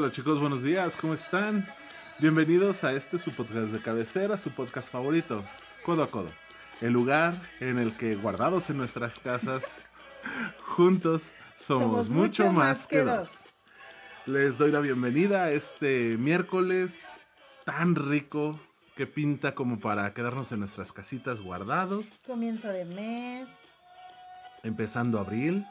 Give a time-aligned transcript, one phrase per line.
[0.00, 1.68] Hola chicos, buenos días, ¿cómo están?
[2.20, 5.44] Bienvenidos a este su podcast de cabecera, su podcast favorito,
[5.84, 6.30] Codo a Codo.
[6.80, 9.62] El lugar en el que guardados en nuestras casas,
[10.74, 13.28] juntos somos, mucho más que dos.
[14.24, 16.98] Les doy la bienvenida a este miércoles
[17.66, 18.58] tan rico
[18.96, 23.48] que pinta como para quedarnos en nuestras casitas guardados, Comienzo de mes,
[24.62, 25.66] empezando abril.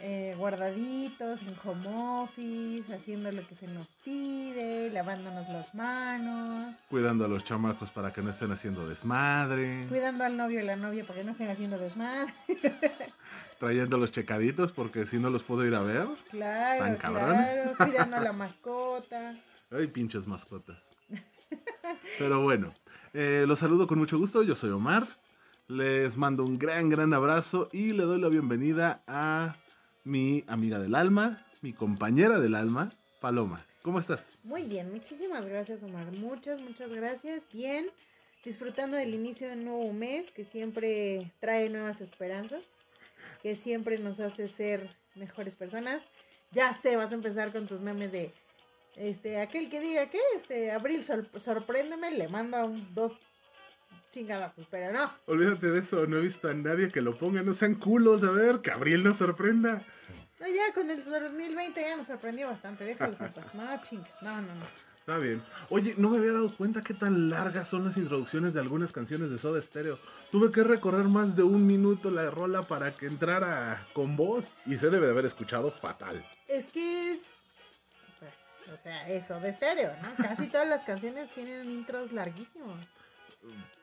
[0.00, 1.86] Eh, guardaditos, en home
[2.22, 8.12] office, haciendo lo que se nos pide, lavándonos las manos, Cuidando a los chamacos para
[8.12, 9.86] que no estén haciendo desmadre.
[9.88, 12.32] cuidando al novio y la novia para que no estén haciendo desmadre.
[13.58, 16.06] Trayendo los checaditos porque si no los puedo ir a ver.
[16.30, 17.34] Claro, Tan cabrón.
[17.34, 19.34] claro, cuidando a la mascota.
[19.70, 20.78] Ay, pinches mascotas.
[22.18, 22.72] Pero bueno,
[23.14, 24.42] eh, los saludo con mucho gusto.
[24.42, 25.08] Yo soy Omar.
[25.66, 29.56] Les mando un gran, gran abrazo y le doy la bienvenida a
[30.08, 33.64] mi amiga del alma, mi compañera del alma, Paloma.
[33.82, 34.26] ¿Cómo estás?
[34.42, 37.44] Muy bien, muchísimas gracias Omar, muchas, muchas gracias.
[37.52, 37.90] Bien,
[38.42, 42.62] disfrutando del inicio de un nuevo mes que siempre trae nuevas esperanzas,
[43.42, 46.02] que siempre nos hace ser mejores personas.
[46.52, 48.32] Ya sé, vas a empezar con tus memes de,
[48.96, 53.12] este, aquel que diga que, este, Abril, sor- sorpréndeme, le manda un, dos
[54.12, 55.12] chingadazos, pero no.
[55.26, 57.42] Olvídate de eso, no he visto a nadie que lo ponga.
[57.42, 59.82] No sean culos, a ver, que Abril nos sorprenda.
[60.40, 63.54] No, ya con el 2020 ya nos sorprendió bastante, déjalos en paz.
[63.54, 64.88] No, chingas, no, no, no.
[65.00, 65.42] Está bien.
[65.70, 69.30] Oye, no me había dado cuenta qué tan largas son las introducciones de algunas canciones
[69.30, 69.98] de Soda Stereo.
[70.30, 74.76] Tuve que recorrer más de un minuto la rola para que entrara con voz y
[74.76, 76.22] se debe de haber escuchado fatal.
[76.46, 77.20] Es que es.
[78.18, 80.14] Pues, o sea, eso de estéreo, ¿no?
[80.22, 82.78] Casi todas las canciones tienen intros larguísimos.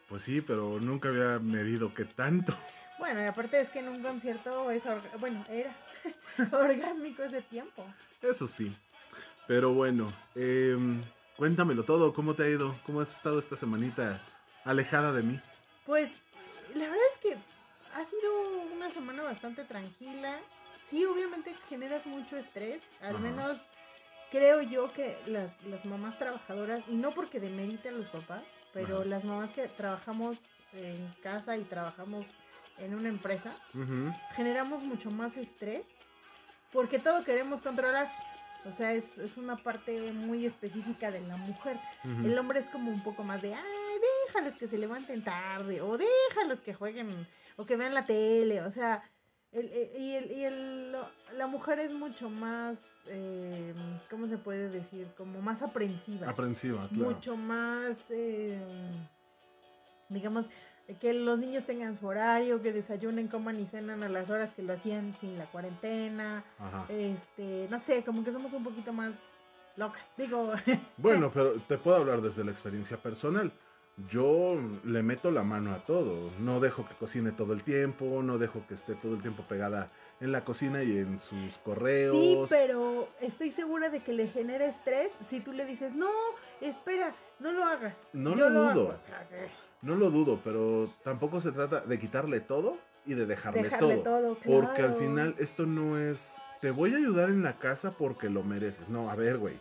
[0.10, 2.56] Pues sí, pero nunca había medido qué tanto.
[3.00, 4.84] Bueno, y aparte es que en un concierto es.
[5.20, 5.76] Bueno, era
[6.52, 7.86] orgásmico ese tiempo.
[8.22, 8.76] Eso sí.
[9.48, 11.04] Pero bueno, em,
[11.38, 12.14] cuéntamelo todo.
[12.14, 12.76] ¿Cómo te ha ido?
[12.86, 14.22] ¿Cómo has estado esta semanita
[14.64, 15.40] alejada de mí?
[15.86, 16.10] Pues,
[16.74, 17.38] la verdad es que
[17.94, 20.40] ha sido una semana bastante tranquila.
[20.88, 22.82] Sí, obviamente generas mucho estrés.
[23.02, 23.20] Al Ajá.
[23.20, 23.60] menos
[24.32, 28.44] creo yo que las, las mamás trabajadoras, y no porque demerite a los papás,
[28.76, 29.06] pero Ajá.
[29.06, 30.38] las mamás que trabajamos
[30.74, 32.28] en casa y trabajamos
[32.78, 33.56] en una empresa,
[34.36, 35.86] generamos mucho más estrés
[36.74, 38.12] porque todo queremos controlar.
[38.66, 41.78] O sea, es, es una parte muy específica de la mujer.
[42.04, 43.64] El hombre es como un poco más de, ay,
[44.28, 47.26] déjalos que se levanten tarde, o déjalos que jueguen,
[47.56, 49.04] o que vean la tele, o sea,
[49.54, 52.78] el, el- y, el, y el- lo- la mujer es mucho más,
[53.08, 53.74] eh,
[54.10, 55.08] ¿cómo se puede decir?
[55.18, 57.12] Como más aprensiva Aprensiva, claro.
[57.12, 58.60] mucho más, eh,
[60.10, 60.50] digamos,
[61.00, 64.62] que los niños tengan su horario, que desayunen, coman y cenan a las horas que
[64.62, 66.86] lo hacían sin la cuarentena, Ajá.
[66.90, 69.14] este, no sé, como que somos un poquito más
[69.78, 70.54] locas, digo,
[70.98, 73.52] Bueno, pero te puedo hablar desde la experiencia personal.
[74.10, 76.30] Yo le meto la mano a todo.
[76.40, 79.90] No dejo que cocine todo el tiempo, no dejo que esté todo el tiempo pegada
[80.20, 82.16] en la cocina y en sus correos.
[82.16, 86.10] sí, pero estoy segura de que le genera estrés si tú le dices, no,
[86.60, 87.96] espera, no lo hagas.
[88.12, 88.70] No yo lo dudo.
[88.70, 89.48] hago", o sea, que
[89.82, 94.36] No lo dudo, pero tampoco se trata de quitarle todo y de dejarle, dejarle todo.
[94.36, 96.22] todo, Porque al final esto no es,
[96.60, 98.90] te voy a ayudar en la casa porque lo mereces.
[98.90, 99.58] No, a ver, güey.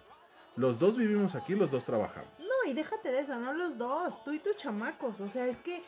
[0.57, 2.29] Los dos vivimos aquí, los dos trabajamos.
[2.39, 5.59] No, y déjate de eso, no los dos, tú y tus chamacos, o sea, es
[5.59, 5.83] que...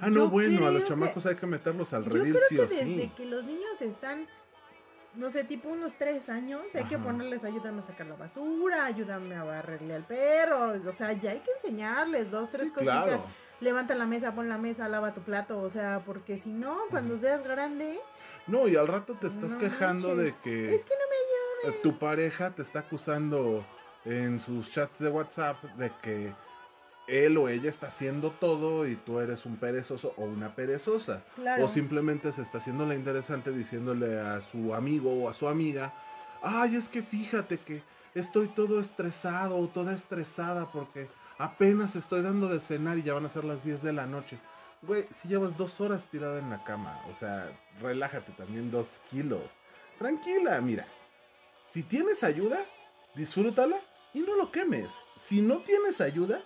[0.00, 2.32] Ah, no, Yo bueno, a creo los que- chamacos hay que meterlos al Yo redil
[2.34, 3.12] creo sí que o desde sí.
[3.16, 4.26] que los niños están,
[5.14, 9.34] no sé, tipo unos tres años, hay que ponerles, ayúdame a sacar la basura, ayúdame
[9.34, 13.04] a barrerle al perro, o sea, ya hay que enseñarles dos, tres Sí, cositas.
[13.04, 13.24] claro.
[13.60, 17.16] Levanta la mesa, pon la mesa, lava tu plato, o sea, porque si no, cuando
[17.18, 18.00] seas grande,
[18.48, 20.24] No, y al rato te estás No quejando manches.
[20.24, 23.64] de que es que no eh, tu pareja te está acusando
[24.04, 26.32] en sus chats de WhatsApp de que
[27.06, 31.22] él o ella está haciendo todo y tú eres un perezoso o una perezosa.
[31.34, 31.64] Claro.
[31.64, 35.92] O simplemente se está haciendo la interesante diciéndole a su amigo o a su amiga,
[36.42, 37.82] ay, es que fíjate que
[38.14, 41.08] estoy todo estresado o toda estresada porque
[41.38, 44.38] apenas estoy dando de cenar y ya van a ser las 10 de la noche.
[44.82, 49.50] Güey, si llevas dos horas tirada en la cama, o sea, relájate también dos kilos.
[49.98, 50.86] Tranquila, mira.
[51.70, 52.58] Si tienes ayuda,
[53.14, 53.76] disfrútala
[54.14, 54.90] y no lo quemes.
[55.20, 56.42] Si no tienes ayuda,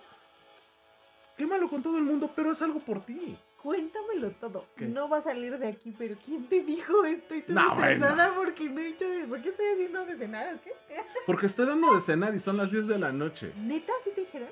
[1.37, 3.37] quémalo con todo el mundo, pero es algo por ti.
[3.61, 4.65] Cuéntamelo todo.
[4.77, 4.85] ¿Qué?
[4.85, 8.07] No va a salir de aquí, pero ¿quién te dijo estoy tan No, bueno.
[8.35, 10.71] porque no he hecho, ¿por qué estoy haciendo de cenar o qué?
[11.25, 13.51] Porque estoy dando de cenar y son las 10 de la noche.
[13.57, 14.47] ¿Neta sí te dijeron?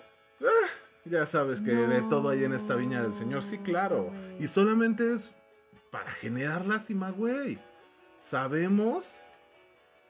[1.06, 3.44] Ya sabes que de todo hay en esta viña del Señor.
[3.44, 4.12] Sí, claro.
[4.40, 5.32] Y solamente es
[5.92, 7.60] para generar lástima, güey.
[8.18, 9.14] Sabemos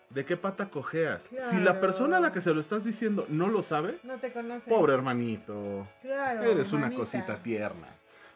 [0.09, 1.27] ¿De qué pata cojeas?
[1.49, 4.31] Si la persona a la que se lo estás diciendo no lo sabe, No te
[4.31, 4.69] conoce.
[4.69, 6.43] pobre hermanito, Claro.
[6.43, 7.87] eres una cosita tierna.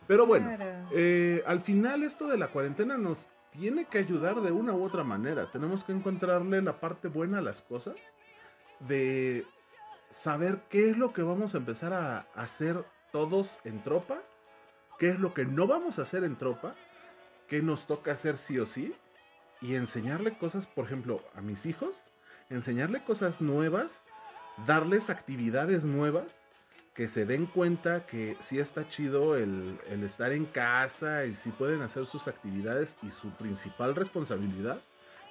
[0.08, 0.90] Pero bueno, Claro.
[0.92, 5.04] eh, al final esto de la cuarentena nos tiene que ayudar de una u otra
[5.04, 5.50] manera.
[5.52, 7.96] Tenemos que encontrarle la parte buena a las cosas,
[8.80, 9.46] de
[10.10, 14.18] saber qué es lo que vamos a empezar a hacer todos en tropa,
[14.98, 16.74] qué es lo que no vamos a hacer en tropa,
[17.48, 18.94] qué nos toca hacer sí o sí,
[19.62, 22.06] y enseñarle cosas, por ejemplo, a mis hijos,
[22.50, 24.02] enseñarle cosas nuevas,
[24.66, 26.40] darles actividades nuevas,
[26.94, 31.50] que se den cuenta que sí está chido el, el estar en casa y sí
[31.52, 34.82] pueden hacer sus actividades y su principal responsabilidad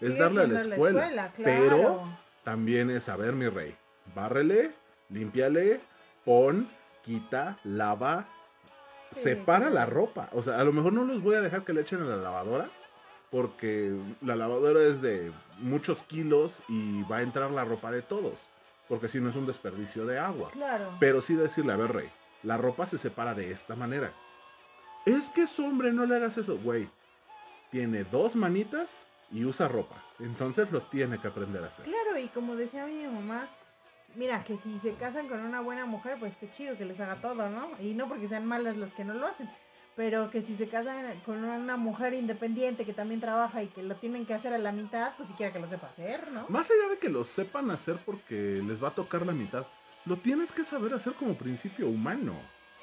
[0.00, 1.32] es darle a la escuela.
[1.32, 1.34] claro.
[1.34, 3.76] Pero también es, a ver, mi rey,
[4.14, 4.72] bárrele,
[5.10, 5.80] límpiale,
[6.24, 6.70] pon,
[7.02, 8.26] quita, lava,
[9.12, 10.28] Sí, separa la ropa.
[10.32, 12.16] O sea, a lo mejor no los voy a dejar que le echen a la
[12.16, 12.70] lavadora,
[13.30, 18.38] porque la lavadora es de muchos kilos y va a entrar la ropa de todos,
[18.88, 20.50] porque si no es un desperdicio de agua.
[20.52, 20.96] Claro.
[20.98, 22.10] Pero sí decirle, a ver, rey,
[22.42, 24.12] la ropa se separa de esta manera.
[25.04, 26.58] Es que es hombre, no le hagas eso.
[26.58, 26.88] Güey,
[27.70, 28.90] tiene dos manitas
[29.30, 29.96] y usa ropa.
[30.18, 31.84] Entonces lo tiene que aprender a hacer.
[31.84, 33.48] Claro, y como decía mi mamá,
[34.14, 37.16] mira, que si se casan con una buena mujer, pues qué chido que les haga
[37.20, 37.70] todo, ¿no?
[37.80, 39.48] Y no porque sean malas los que no lo hacen,
[39.98, 43.96] pero que si se casan con una mujer independiente que también trabaja y que lo
[43.96, 46.46] tienen que hacer a la mitad, pues siquiera que lo sepa hacer, ¿no?
[46.48, 49.66] Más allá de que lo sepan hacer porque les va a tocar la mitad,
[50.04, 52.34] lo tienes que saber hacer como principio humano.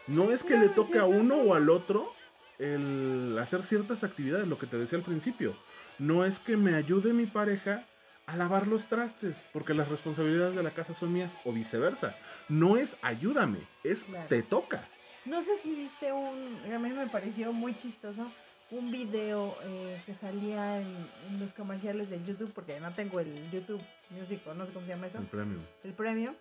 [0.07, 1.41] No es que le toque sí, a uno sí.
[1.45, 2.12] o al otro
[2.59, 5.56] el hacer ciertas actividades, lo que te decía al principio.
[5.97, 7.85] No es que me ayude mi pareja
[8.25, 12.17] a lavar los trastes, porque las responsabilidades de la casa son mías, o viceversa.
[12.50, 14.27] No es ayúdame, es Claro.
[14.27, 14.89] te toca.
[15.25, 18.27] No sé si viste un, a mí me pareció muy chistoso,
[18.72, 20.88] un video eh, que salía en,
[21.30, 23.81] en los comerciales de YouTube, porque no tengo el YouTube
[24.12, 25.57] Music, no sé cómo se llama eso, El premio.
[25.83, 26.36] el premio.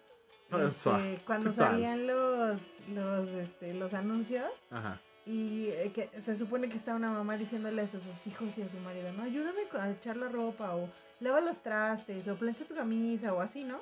[0.50, 2.60] Ah, Este, cuando salían los,
[2.94, 5.00] los, este, los anuncios Ajá.
[5.26, 8.68] y eh, que se supone que está una mamá diciéndole a sus hijos y a
[8.68, 10.90] su marido, no, ayúdame a echar la ropa o
[11.24, 13.80] lava los trastes o plancha tu camisa o así, ¿no?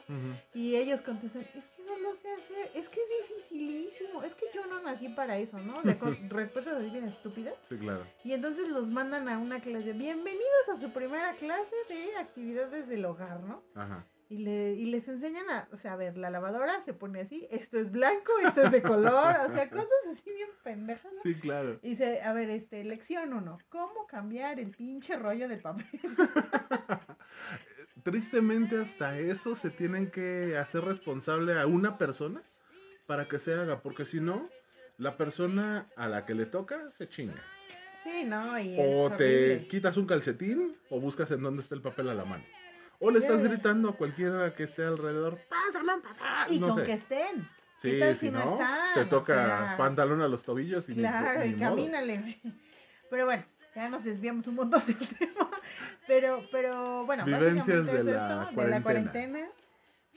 [0.54, 4.46] Y ellos contestan, es que no lo sé hacer, es que es dificilísimo, es que
[4.54, 5.78] yo no nací para eso, ¿no?
[5.78, 7.54] O sea, con respuestas así bien estúpidas.
[7.68, 8.06] Sí, claro.
[8.24, 13.04] Y entonces los mandan a una clase, bienvenidos a su primera clase de actividades del
[13.04, 13.62] hogar, ¿no?
[13.74, 14.06] Ajá.
[14.32, 17.46] Y, le, y les enseñan a, o sea, a ver, la lavadora se pone así,
[17.50, 21.20] esto es blanco, esto es de color, o sea, cosas así bien pendejas, ¿no?
[21.23, 21.79] Sí, claro.
[21.82, 25.84] Y dice, a ver, este, lección uno, ¿cómo cambiar el pinche rollo de papel?
[28.05, 32.43] Tristemente hasta eso se tienen que hacer responsable a una persona
[33.06, 34.49] para que se haga, porque si no,
[34.96, 37.43] la persona a la que le toca se chinga.
[38.02, 39.69] Sí, no, y O es te horrible.
[39.69, 42.44] quitas un calcetín o buscas en dónde está el papel a la mano.
[43.04, 46.54] O le estás gritando a cualquiera que esté alrededor, pásame un papel.
[46.54, 46.85] Y no con sé.
[46.85, 47.49] que estén.
[47.80, 48.94] Sí, ¿qué tal si si no no, están?
[48.94, 51.68] te O toca sea, pantalón a los tobillos y ni- Claro, ni y modo.
[51.71, 52.40] camínale.
[53.11, 53.44] Pero bueno,
[53.75, 55.50] ya nos desviamos un montón del tema.
[56.06, 58.82] Pero, pero bueno, Vivencias básicamente de es la eso, de la cuarentena.
[58.82, 59.49] cuarentena.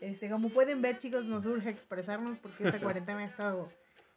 [0.01, 3.69] Este, como pueden ver, chicos, nos urge expresarnos porque esta cuarentena ha estado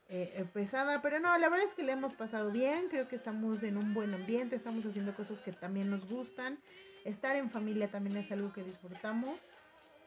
[0.08, 1.00] eh, eh, pesada.
[1.02, 2.88] Pero no, la verdad es que le hemos pasado bien.
[2.90, 6.58] Creo que estamos en un buen ambiente, estamos haciendo cosas que también nos gustan.
[7.04, 9.40] Estar en familia también es algo que disfrutamos.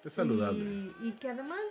[0.03, 0.63] Es saludable.
[0.63, 1.61] Y, y que además,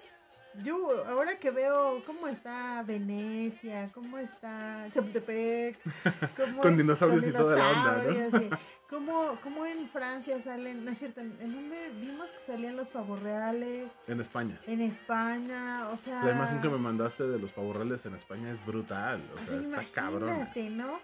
[0.62, 5.78] yo ahora que veo cómo está Venecia, cómo está Chapultepec,
[6.62, 8.38] Con dinosaurios y toda la onda, ¿no?
[8.38, 8.50] sí.
[8.90, 13.22] Cómo, cómo en Francia salen, no es cierto, ¿en, dónde vimos que salían los pavos
[13.22, 13.88] reales?
[14.08, 14.58] En España.
[14.66, 16.24] En España, o sea...
[16.24, 19.22] La imagen que me mandaste de los pavorreales en España es brutal.
[19.36, 20.48] O sea, está cabrón.
[20.76, 20.98] ¿no?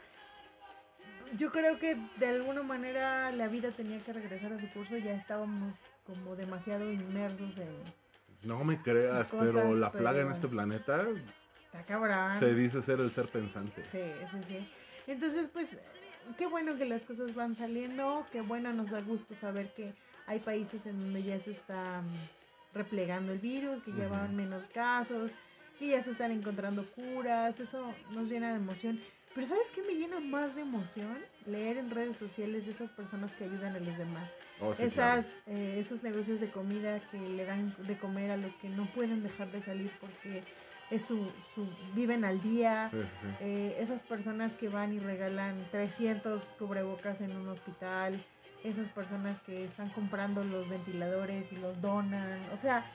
[1.37, 5.13] Yo creo que de alguna manera la vida tenía que regresar a su curso, ya
[5.15, 5.75] estábamos
[6.07, 7.69] como demasiado inmersos en...
[8.49, 11.05] No me creas, Cosas, pero la pero- plaga en este planeta
[11.65, 12.39] Está cabrón.
[12.39, 13.83] se dice ser el ser pensante.
[13.91, 14.69] Sí, sí, sí.
[15.09, 15.69] Entonces, pues,
[16.39, 19.93] qué bueno que las cosas van saliendo, qué bueno nos da gusto saber que
[20.27, 24.11] hay países en donde ya se está mm, replegando el virus, que ya Ujú.
[24.15, 25.33] van menos casos,
[25.79, 29.01] que ya se están encontrando curas, eso nos llena de emoción.
[29.37, 31.19] Pero ¿sabes qué me llena más de emoción?
[31.45, 34.31] Leer en redes sociales de esas personas que ayudan a los demás.
[34.63, 35.59] Oh, sí, Esas, claro.
[35.59, 39.23] eh, esos negocios de comida que le dan de comer a los que no pueden
[39.23, 40.43] dejar de salir porque
[40.91, 42.89] es su, su viven al día.
[42.91, 43.45] Sí, sí, sí.
[43.45, 48.25] Eh, esas personas que van y regalan 300 cubrebocas en un hospital,
[48.65, 52.91] esas personas que están comprando los ventiladores y los donan, o sea,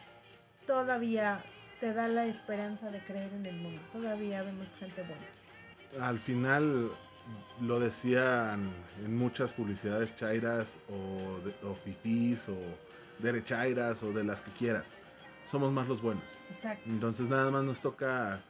[0.66, 1.44] todavía
[1.80, 5.41] te da la esperanza de creer en el mundo, todavía vemos gente buena.
[6.00, 6.92] Al final
[7.62, 8.70] lo decían
[9.04, 12.58] en muchas publicidades chairas o, de, o fifís o
[13.20, 14.86] derechairas o de las que quieras.
[15.52, 16.24] Somos más los buenos.
[16.50, 16.90] Exacto.
[16.90, 18.42] Entonces nada más nos toca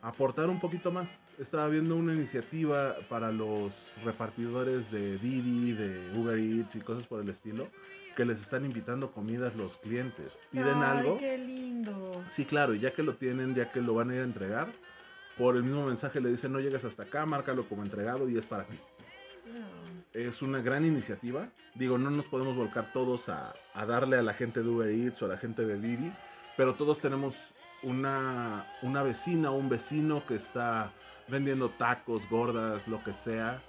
[0.00, 1.08] aportar un poquito más.
[1.38, 3.72] Estaba viendo una iniciativa para los
[4.04, 7.68] repartidores de Didi, de Uber Eats y cosas por el estilo,
[8.16, 10.38] que les están invitando comidas los clientes.
[10.50, 11.18] Piden Ay, algo.
[11.18, 12.24] qué lindo.
[12.30, 14.68] Sí, claro, y ya que lo tienen, ya que lo van a ir a entregar,
[15.36, 18.44] por el mismo mensaje le dicen no llegues hasta acá, márcalo como entregado y es
[18.44, 18.78] para ti.
[19.46, 20.20] No.
[20.20, 21.48] Es una gran iniciativa.
[21.74, 25.20] Digo, no nos podemos volcar todos a, a darle a la gente de Uber Eats
[25.22, 26.10] o a la gente de Didi,
[26.56, 27.34] pero todos tenemos
[27.82, 30.90] una, una vecina o un vecino que está
[31.28, 33.60] vendiendo tacos, gordas, lo que sea,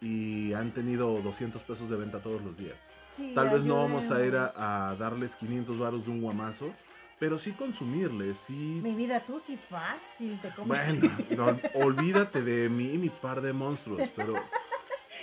[0.00, 2.76] y han tenido 200 pesos de venta todos los días.
[3.16, 6.72] Sí, Tal vez no vamos a ir a darles 500 varos de un guamazo,
[7.18, 10.66] pero sí consumirles, sí Mi vida, tú sí fácil te comes.
[11.00, 14.34] bueno, no, olvídate de mí y mi par de monstruos, pero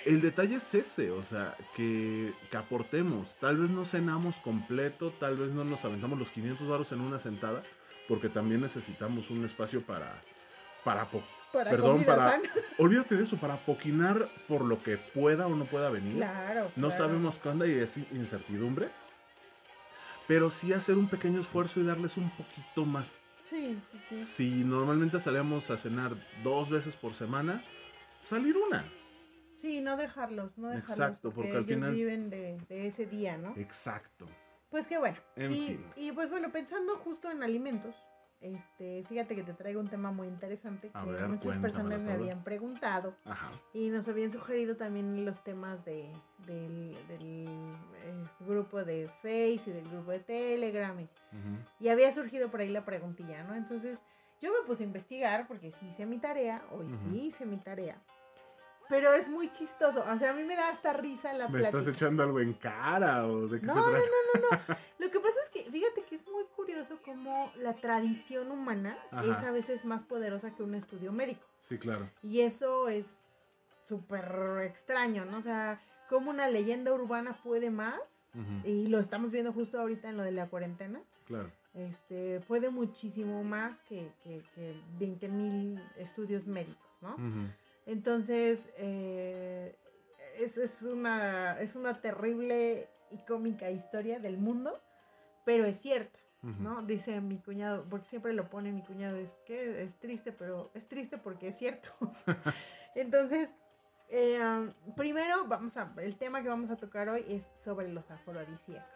[0.06, 3.28] el detalle es ese, o sea, que, que aportemos.
[3.40, 7.20] Tal vez no cenamos completo, tal vez no nos aventamos los 500 varos en una
[7.20, 7.62] sentada,
[8.08, 10.12] porque también necesitamos un espacio para,
[10.84, 11.24] para po-
[11.54, 12.50] Para perdón, para- sana.
[12.80, 16.16] olvídate de eso, para poquinar por lo que pueda o no pueda venir.
[16.18, 16.72] Claro.
[16.76, 17.04] No claro.
[17.06, 18.90] sabemos cuándo y es incertidumbre,
[20.28, 23.08] pero sí hacer un pequeño esfuerzo y darles un poquito más.
[23.50, 24.24] Sí, sí, sí.
[24.26, 27.64] Si normalmente salíamos a cenar dos veces por semana,
[28.26, 28.86] salir una.
[29.56, 30.90] Sí, no dejarlos, no dejarlos.
[30.98, 33.54] Exacto, porque al ellos final- viven de, de ese día, ¿no?
[33.58, 34.28] Exacto.
[34.70, 35.18] Pues qué bueno.
[35.36, 35.86] En y, fin.
[35.96, 37.96] y pues bueno, pensando justo en alimentos,
[38.42, 42.44] este, fíjate que te traigo un tema muy interesante que ver, muchas personas me habían
[42.44, 43.52] preguntado Ajá.
[43.74, 46.12] y nos habían sugerido también los temas de,
[46.46, 50.98] del, del, eh, grupo de Face y del grupo de Telegram
[51.80, 53.56] y, había surgido por ahí la preguntilla, ¿no?
[53.56, 54.00] Entonces
[54.42, 57.98] yo me puse a investigar porque sí hice mi tarea, hoy sí hice mi tarea.
[58.90, 61.80] Pero es muy chistoso, o sea, a mí me da hasta risa la ¿Me plática.
[61.80, 64.78] estás echando algo en cara o de qué No, se no, trata?
[65.00, 69.24] Lo que pasa es que, fíjate que es muy curioso cómo la tradición humana Ajá.
[69.26, 71.42] es a veces más poderosa que un estudio médico.
[71.70, 72.10] Sí, claro.
[72.22, 73.06] Y eso es
[73.88, 75.38] súper extraño, ¿no?
[75.38, 75.80] O sea,
[76.14, 78.00] cómo una leyenda urbana puede más,
[78.64, 81.50] y lo estamos viendo justo ahorita en lo de la cuarentena, Claro.
[81.74, 87.16] este, puede muchísimo más que, que, que 20 mil estudios médicos, ¿no?
[87.88, 89.76] Entonces, eh,
[90.40, 94.80] es, es, una, es una terrible y cómica historia del mundo,
[95.46, 96.20] pero es cierta.
[96.60, 96.82] ¿no?
[96.84, 100.86] Dice mi cuñado, porque siempre lo pone mi cuñado, es que es triste, pero es
[100.90, 101.90] triste porque es cierto.
[102.96, 103.50] Entonces,
[104.16, 108.88] eh, primero vamos a, el tema que vamos a tocar hoy es sobre los afrodisíacos.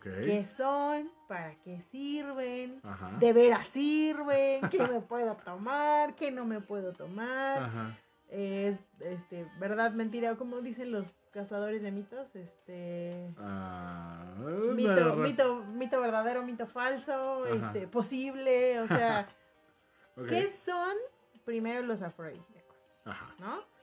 [0.00, 1.10] ¿Qué son?
[1.28, 2.80] ¿Para qué sirven?
[2.84, 3.10] Ajá.
[3.18, 4.68] ¿De veras sirven?
[4.70, 6.14] ¿Qué me puedo tomar?
[6.14, 7.62] ¿Qué no me puedo tomar?
[7.64, 7.98] Ajá.
[8.30, 14.32] es este verdad mentira como dicen los cazadores de mitos este Ah,
[14.74, 17.54] mito, mito mito verdadero mito falso Ajá.
[17.66, 19.28] este posible o sea
[20.28, 20.96] qué son
[21.44, 23.34] primero los afrodisíacos Ajá.
[23.38, 23.73] no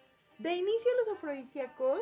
[0.41, 2.01] de inicio los afrodisíacos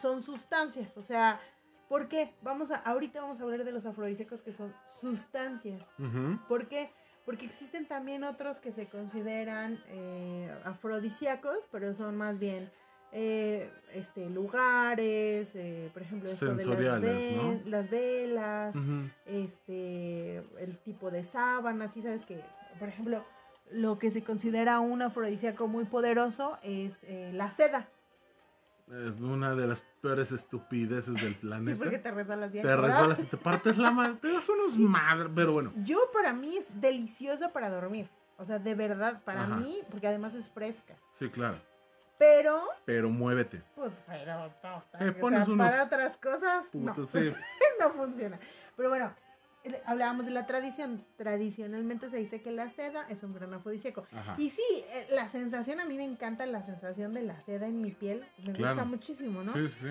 [0.00, 1.40] son sustancias o sea
[1.88, 2.32] ¿por qué?
[2.42, 5.82] vamos a ahorita vamos a hablar de los afrodisíacos que son sustancias.
[6.48, 6.90] ¿Por qué?
[7.26, 12.70] Porque existen también otros que se consideran eh, afrodisíacos, pero son más bien
[13.12, 17.70] eh, este, lugares, eh, por ejemplo, esto de las, Sensoriales, ve- ¿no?
[17.70, 18.74] las velas,
[19.26, 22.40] este, el tipo de sábanas, y sabes que,
[22.78, 23.24] por ejemplo,
[23.70, 27.88] lo que se considera un afrodisíaco muy poderoso es eh, la seda.
[28.88, 31.78] Es una de las peores estupideces del Sí, planeta.
[31.78, 32.62] porque te resbalas bien.
[32.62, 32.88] te ¿verdad?
[32.88, 34.14] resbalas y te partes la madre.
[34.20, 34.82] Te das unos Sí.
[34.82, 35.30] madres.
[35.34, 35.72] Pero bueno.
[35.84, 38.08] Yo para mí es deliciosa para dormir.
[38.36, 39.56] O sea, de verdad, para Ajá.
[39.56, 40.94] mí, porque además es fresca.
[41.12, 41.56] Sí, claro.
[42.18, 43.62] Pero Pero muévete.
[43.74, 47.32] Pues, pero no, Te o pones sea, unos para otras cosas no, sí.
[47.80, 48.38] no funciona.
[48.76, 49.12] Pero bueno,
[49.86, 51.04] hablábamos de la tradición.
[51.16, 54.06] Tradicionalmente se dice que la seda es un gran afrodisíaco.
[54.38, 57.80] Y sí, eh, la sensación, a mí me encanta la sensación de la seda en
[57.80, 58.26] mi piel.
[58.44, 58.74] Me Claro.
[58.74, 59.52] gusta muchísimo, ¿no?
[59.52, 59.88] Sí, sí.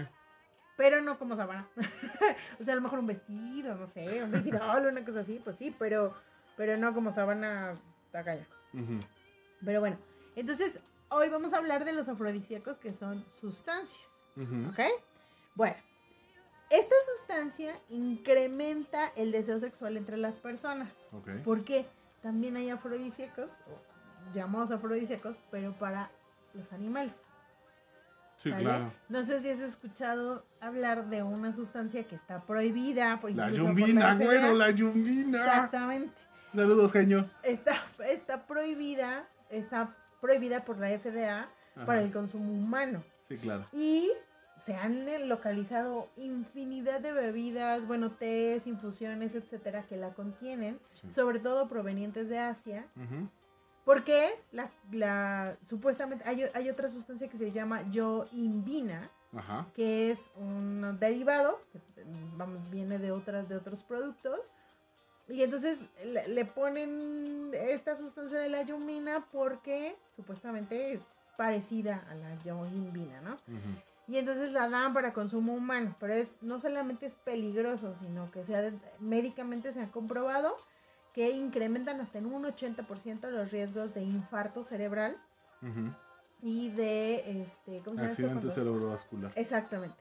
[0.78, 1.68] Pero no como sábana.
[2.60, 5.40] o sea, a lo mejor un vestido, no sé, un baby doll, una cosa así,
[5.44, 6.14] pues sí, pero,
[6.58, 7.76] pero no como sábana
[8.12, 8.48] acá ya.
[8.74, 9.00] Ujú.
[9.64, 9.98] Pero bueno,
[10.36, 14.02] entonces hoy vamos a hablar de los afrodisíacos que son sustancias.
[14.36, 14.80] ¿Ok?
[15.54, 15.76] Bueno,
[16.74, 20.90] esta sustancia incrementa el deseo sexual entre las personas.
[21.12, 21.30] Ok.
[21.46, 21.86] Porque
[22.24, 23.52] también hay afrodisíacos,
[24.34, 26.10] llamados afrodisíacos, pero para
[26.56, 27.14] los animales.
[28.38, 28.64] Sí, ¿sale?
[28.64, 28.94] claro.
[29.08, 33.20] No sé si has escuchado hablar de una sustancia que está prohibida.
[33.22, 35.46] Por La por yumbina, güero, la yumbina.
[35.46, 36.12] Exactamente.
[36.56, 37.30] Saludos, genio.
[37.44, 41.42] Está, está prohibida, está prohibida por la FDA
[41.76, 41.86] Ajá.
[41.86, 43.04] para el consumo humano.
[43.28, 43.68] Sí, claro.
[43.72, 44.12] Y
[44.66, 51.12] se han localizado infinidad de bebidas, bueno, tés, infusiones, etcétera, que la contienen, Sí.
[51.12, 52.86] sobre todo provenientes de Asia,
[53.86, 59.68] porque la, la supuestamente hay, hay otra sustancia que se llama yoimbina, Ajá.
[59.76, 64.40] que es un derivado, que mm, vamos, viene de otras, de otros productos.
[65.28, 71.02] Y entonces le, le ponen esta sustancia de la yombina porque supuestamente es
[71.38, 73.34] parecida a la yoimbina, ¿no?
[73.34, 73.93] Ujú.
[74.08, 78.44] Y entonces la dan para consumo humano, pero es no solamente es peligroso, sino que
[78.44, 80.58] se ha- médicamente se ha comprobado
[81.14, 85.16] que incrementan hasta en un 80% los riesgos de infarto cerebral
[86.42, 88.12] y de este, ¿cómo se esto?
[88.12, 89.32] Accidente Cuando- cerebrovascular.
[89.36, 89.96] Exactamente.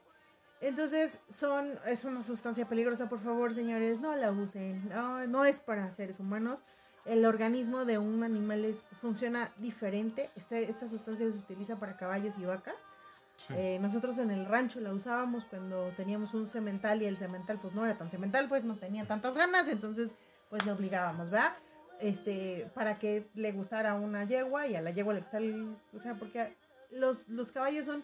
[0.59, 4.87] Entonces, son, es una sustancia peligrosa, por favor, señores, no la usen.
[4.89, 6.63] No, no es para seres humanos.
[7.05, 10.29] El organismo de un animal es, funciona diferente.
[10.35, 12.75] Este- esta sustancia se utiliza para caballos y vacas.
[13.47, 13.53] Sí.
[13.57, 17.73] Eh, nosotros en el rancho la usábamos cuando teníamos un cemental y el cemental pues
[17.73, 20.11] no era tan cemental, pues no tenía tantas ganas, entonces
[20.49, 21.53] pues le obligábamos, ¿verdad?
[21.99, 25.99] Este, para que le gustara una yegua y a la yegua le gustara el, o
[25.99, 26.55] sea, porque
[26.91, 28.03] los, los caballos son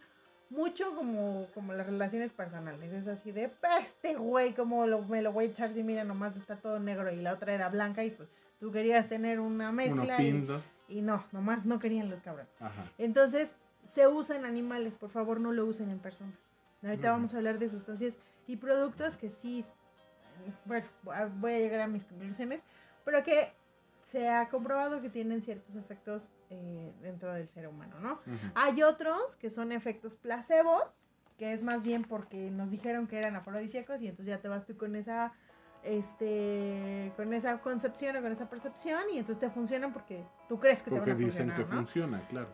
[0.49, 5.31] mucho como, como las relaciones personales, es así de, este güey, como lo, me lo
[5.31, 8.09] voy a echar si mira nomás está todo negro y la otra era blanca y
[8.09, 10.47] pues tú querías tener una mezcla y,
[10.87, 12.51] y no, nomás no querían los cabrones.
[12.59, 12.85] Ajá.
[12.97, 13.55] Entonces,
[13.91, 16.35] se usa en animales, por favor no lo usen en personas.
[16.83, 18.13] Ahorita vamos a hablar de sustancias
[18.47, 19.65] y productos que sí,
[20.65, 20.87] bueno,
[21.39, 22.61] voy a llegar a mis conclusiones,
[23.03, 23.51] pero que
[24.11, 28.19] se ha comprobado que tienen ciertos efectos eh, dentro del ser humano, ¿no?
[28.55, 30.83] Hay otros que son efectos placebos,
[31.37, 34.65] que es más bien porque nos dijeron que eran afrodisíacos y entonces ya te vas
[34.65, 35.31] tú con esa
[35.83, 40.83] este con esa concepción o con esa percepción y entonces te funcionan porque tú crees
[40.83, 41.77] que Porque te van a dicen funcionar, que ¿no?
[41.81, 42.49] funciona, claro.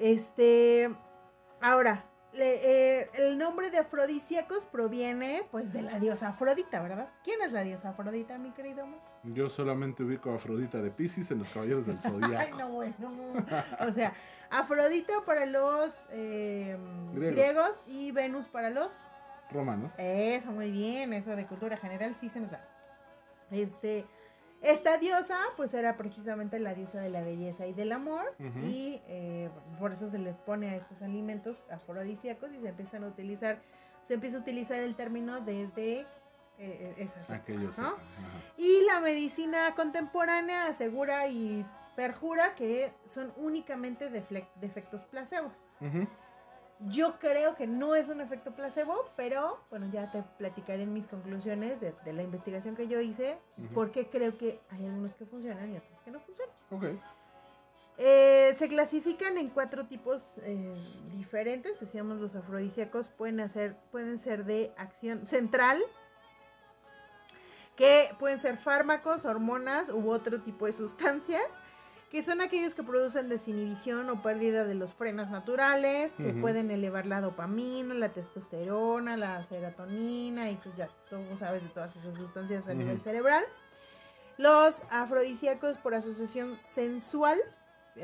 [0.00, 0.90] Este,
[1.60, 7.08] ahora, le- eh, el nombre de afrodisíacos proviene pues de la diosa Afrodita, ¿verdad?
[7.22, 8.98] ¿Quién es la diosa Afrodita, mi querido amor?
[9.24, 12.58] Yo solamente ubico a Afrodita de Pisces en los Caballeros del Ay, Zodiaco.
[12.58, 12.94] no, bueno.
[13.86, 14.14] O sea,
[14.50, 16.78] Afrodita para los eh,
[17.12, 17.34] Griegos.
[17.34, 17.72] griegos.
[17.86, 18.92] y Venus para los...
[19.52, 19.92] Romanos.
[19.98, 22.64] Eso, muy bien, eso de cultura general sí se nos da.
[23.50, 24.06] Este,
[24.62, 29.48] esta diosa pues era precisamente la diosa de la belleza y del amor y eh,
[29.78, 33.60] por eso se le pone a estos alimentos afrodisíacos y se empiezan a utilizar,
[34.06, 36.06] se empieza a utilizar el término desde
[36.58, 37.76] eh, esas épocas, Aquellos.
[38.58, 41.64] Y la medicina contemporánea asegura y
[41.96, 45.68] perjura que son únicamente defectos placebos.
[45.80, 46.06] Ujú.
[46.88, 51.06] Yo creo que no es un efecto placebo, pero bueno, ya te platicaré en mis
[51.06, 53.36] conclusiones de, de la investigación que yo hice,
[53.74, 56.54] porque creo que hay algunos que funcionan y otros que no funcionan.
[56.70, 56.84] Ok.
[58.02, 60.74] Eh, se clasifican en cuatro tipos eh,
[61.12, 65.82] diferentes, decíamos los afrodisíacos pueden, hacer, pueden ser de acción central,
[67.76, 71.44] que pueden ser fármacos, hormonas u otro tipo de sustancias,
[72.10, 77.06] que son aquellos que producen desinhibición o pérdida de los frenos naturales, que pueden elevar
[77.06, 82.66] la dopamina, la testosterona, la serotonina y pues ya tú sabes de todas esas sustancias
[82.66, 83.44] a nivel cerebral.
[84.38, 87.38] Los afrodisíacos por asociación sensual,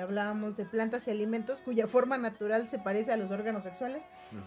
[0.00, 4.04] hablábamos de plantas y alimentos cuya forma natural se parece a los órganos sexuales.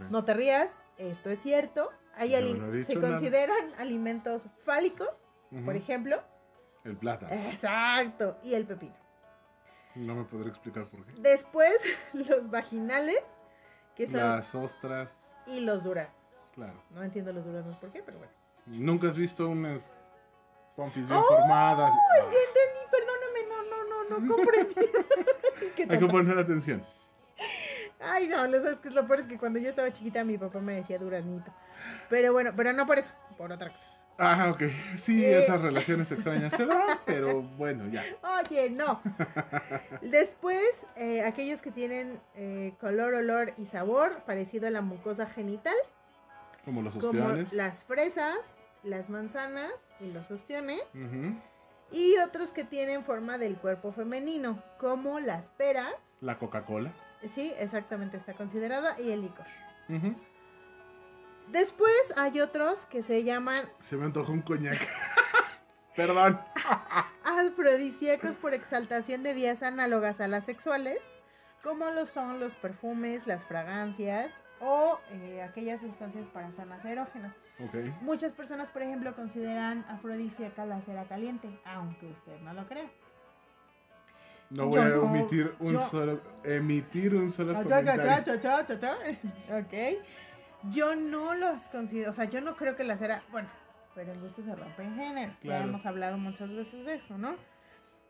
[0.09, 1.89] No te rías, esto es cierto.
[2.15, 3.09] Hay no se nada.
[3.09, 5.09] consideran alimentos fálicos,
[5.65, 6.21] por ejemplo.
[6.85, 7.33] El plátano.
[7.33, 8.98] Exacto, y el pepino.
[9.95, 11.13] No me podré explicar por qué.
[11.19, 11.81] Después,
[12.13, 13.19] los vaginales,
[13.95, 15.13] que son Las ostras,
[15.47, 16.23] y los duraznos.
[16.53, 16.81] claro.
[16.91, 18.33] No entiendo los duraznos por qué, pero bueno.
[18.67, 19.91] ¿Nunca has visto unas
[20.75, 21.23] pompis bien ¡Oh!
[21.23, 21.91] formadas?
[22.15, 24.75] Ya entendí, perdóname, no, no, no, no comprendí.
[25.89, 26.85] Hay que poner atención.
[27.99, 30.37] Ay, no, lo sabes que es lo peor es que cuando yo estaba chiquita mi
[30.37, 31.51] papá me decía duraznito.
[32.09, 33.85] Pero bueno, pero no por eso, por otra cosa.
[34.21, 34.63] Ah, ok.
[34.97, 35.43] Sí, Eh.
[35.43, 38.03] esas relaciones extrañas se dan, pero bueno, ya.
[38.41, 39.01] Oye, no.
[40.01, 45.75] Después, eh, aquellos que tienen eh, color, olor y sabor parecido a la mucosa genital,
[46.65, 47.53] Como los como ostiones.
[47.53, 50.81] las fresas, las manzanas y los ostiones,
[51.91, 56.91] y otros que tienen forma del cuerpo femenino, como las peras, La Coca-Cola.
[57.33, 59.45] sí, exactamente está considerada, y el licor.
[61.51, 64.79] Después hay otros que se llaman Se me antojó un coñac.
[65.95, 66.39] Perdón.
[67.23, 70.99] afrodisíacos por exaltación de vías análogas a las sexuales,
[71.63, 74.31] como lo son los perfumes, las fragancias
[74.61, 77.33] o eh, aquellas sustancias para zonas erógenas.
[77.59, 77.75] Ok.
[78.01, 82.89] Muchas personas, por ejemplo, consideran afrodisíaca la cera caliente, aunque usted no lo crea.
[84.49, 88.33] No voy Yo a no, omitir un yo- solo, emitir un solo comentario.
[89.51, 90.03] Ok.
[90.71, 93.47] Yo no los considero, o sea, yo no creo que la cera, bueno,
[93.95, 95.31] pero el gusto se rompe en género.
[95.31, 95.63] Ya Claro.
[95.63, 97.35] hemos hablado muchas veces de eso, ¿no?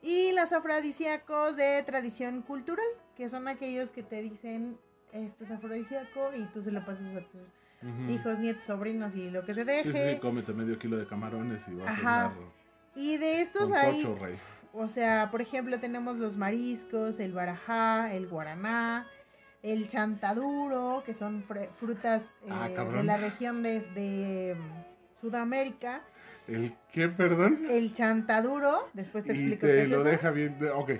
[0.01, 2.85] Y los afrodisíacos de tradición cultural,
[3.15, 4.77] que son aquellos que te dicen
[5.11, 7.41] esto es afrodisíaco y tú se lo pasas a tus
[7.81, 8.11] Ujú.
[8.11, 9.91] hijos, nietos, sobrinos y lo que se Sí, deje.
[9.91, 12.21] sí, sí, cómete medio kilo de camarones y vas Ajá.
[12.21, 12.31] a andar
[12.95, 14.17] Y de estos hay, cocho,
[14.73, 19.07] o sea, por ejemplo, tenemos los mariscos, el barajá, el guaraná,
[19.63, 21.43] el chantaduro, que son
[21.77, 23.05] frutas eh, Ah, de cabrón.
[23.05, 26.01] la región de, de, mm, Sudamérica.
[26.47, 27.65] ¿El qué, perdón?
[27.69, 30.07] El chantaduro, después te y explico te qué es lo eso.
[30.09, 30.57] deja bien.
[30.59, 30.91] de- Ok.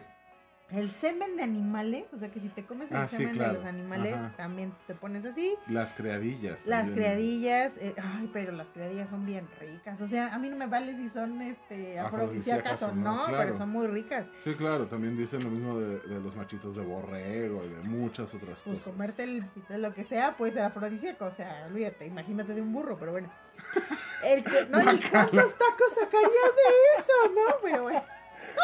[0.72, 3.54] El semen de animales, o sea que si te comes el Ah, sí, semen claro.
[3.54, 4.34] de los animales, Ajá.
[4.38, 5.56] también te pones así.
[5.68, 6.60] Las criadillas.
[6.66, 6.96] Las también.
[6.98, 10.00] criadillas, eh, ay, pero las criadillas son bien ricas.
[10.00, 13.38] O sea, a mí no me vale si son este Afrodisíacas o no, claro.
[13.46, 14.28] pero son muy ricas.
[14.44, 18.32] Sí, claro, también dicen lo mismo de, de los machitos de borrego y de muchas
[18.32, 18.82] otras Pues cosas.
[18.84, 19.44] comerte el
[19.82, 21.26] lo que sea puede ser afrodisíaco.
[21.26, 23.32] O sea, olvídate, imagínate de un burro, pero bueno.
[24.24, 27.56] El que- no, ¿y cuántos tacos sacarías de eso, no?
[27.64, 28.04] Pero bueno.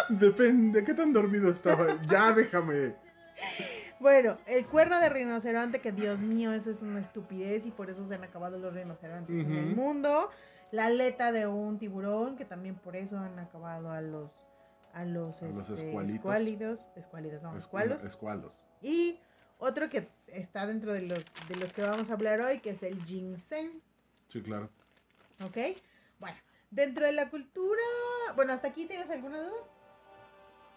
[0.09, 1.99] Depende, ¿qué tan dormido estaba?
[2.07, 2.95] ya déjame.
[3.99, 8.07] Bueno, el cuerno de rinoceronte, que Dios mío, eso es una estupidez y por eso
[8.07, 10.29] se han acabado los rinocerontes en el mundo.
[10.71, 14.45] La aleta de un tiburón, que también por eso han acabado a los
[14.93, 15.73] a los, A los este,
[16.13, 18.03] escuálidos, escuálidos, no, Escu- escualos.
[18.03, 18.61] Escualos.
[18.81, 19.19] Y
[19.57, 22.83] otro que está dentro de los de los que vamos a hablar hoy, que es
[22.83, 23.81] el ginseng,
[24.29, 24.69] Sí, claro.
[25.43, 25.57] ¿ok?
[26.19, 26.37] Bueno,
[26.71, 27.81] dentro de la cultura,
[28.35, 29.51] bueno, hasta aquí tienes alguna duda?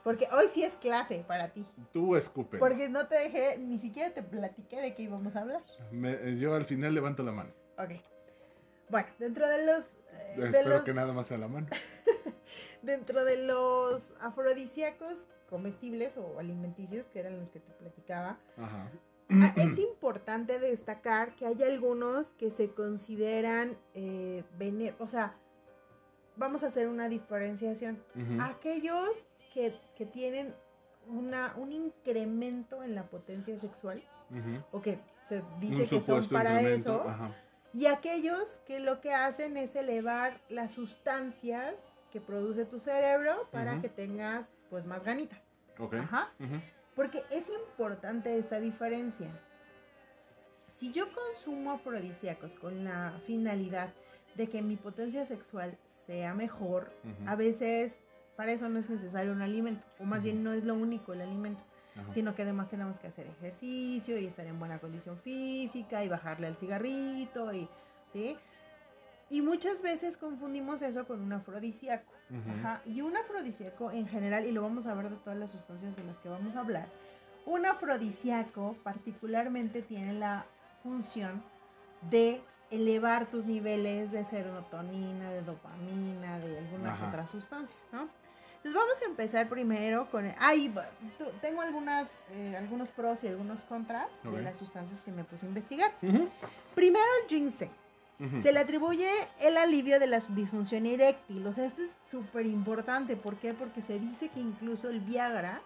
[0.09, 1.66] Porque hoy sí es clase para ti.
[1.92, 2.57] Tú escupe.
[2.57, 5.61] Porque no te dejé, ni siquiera te platiqué de qué íbamos a hablar.
[5.90, 7.51] Me- yo al final levanto la mano.
[7.77, 7.90] Ok.
[8.88, 9.85] Bueno, dentro de los.
[10.12, 11.66] eh, de Espero los- que nada más sea la mano.
[12.83, 15.18] Dentro de los afrodisíacos
[15.51, 18.90] comestibles o alimenticios, que eran los que te platicaba, Ajá.
[19.31, 23.77] ah, es importante destacar que hay algunos que se consideran.
[23.94, 25.35] eh, bene- o sea,
[26.37, 28.03] vamos a hacer una diferenciación.
[28.40, 29.11] Aquellos
[29.53, 30.55] que, que tienen
[31.07, 34.03] una, un incremento en la potencia sexual,
[34.73, 37.31] o que se dice que son para eso, Ajá.
[37.73, 41.75] y aquellos que lo que hacen es elevar las sustancias
[42.13, 45.41] que produce tu cerebro para que tengas pues más ganitas.
[45.79, 45.95] Ok.
[45.95, 46.31] Ajá.
[46.95, 49.29] Porque es importante esta diferencia.
[50.75, 53.93] Si yo consumo afrodisíacos con la finalidad
[54.37, 56.93] de que mi potencia sexual sea mejor,
[57.27, 57.95] a veces
[58.38, 61.22] para eso no es necesario un alimento, o más bien no es lo único el
[61.22, 61.61] alimento,
[61.96, 62.14] Ajá.
[62.14, 66.46] sino que además tenemos que hacer ejercicio y estar en buena condición física y bajarle
[66.46, 67.68] al cigarrito y
[68.12, 68.37] ¿sí?
[69.29, 72.12] Y muchas veces confundimos eso con un afrodisíaco.
[72.61, 75.96] Ajá, Y un afrodisíaco en general, y lo vamos a ver de todas las sustancias
[75.96, 76.87] de las que vamos a hablar,
[77.44, 80.46] un afrodisíaco particularmente tiene la
[80.85, 81.42] función
[82.09, 87.09] de elevar tus niveles de serotonina, de dopamina, de algunas Ajá.
[87.09, 88.09] otras sustancias, ¿no?
[88.59, 90.25] Entonces vamos a empezar primero con...
[91.16, 95.47] Tu- tengo algunas, eh, algunos pros y algunos contras de las sustancias que me puse
[95.47, 95.92] a investigar.
[96.75, 97.71] Primero el ginseng.
[98.42, 101.47] Se le atribuye el alivio de la disfunción eréctil.
[101.47, 103.14] O sea, esto es súper importante.
[103.16, 103.55] ¿Por qué?
[103.55, 105.61] Porque se dice que incluso el Viagra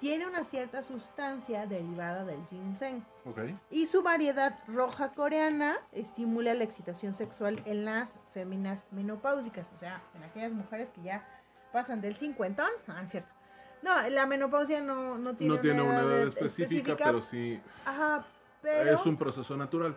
[0.00, 3.02] tiene una cierta sustancia derivada del ginseng.
[3.24, 3.38] Ok.
[3.70, 9.72] Y su variedad roja coreana estimula la excitación sexual en las féminas menopáusicas.
[9.72, 11.26] O sea, en aquellas mujeres que ya
[11.74, 12.70] pasan del cincuentón.
[12.86, 13.28] No, no es cierto.
[13.82, 18.24] No, la menopausia no, no tiene, no tiene una edad específica, pero sí Ajá,
[18.62, 18.94] pero...
[18.94, 19.94] es un proceso natural.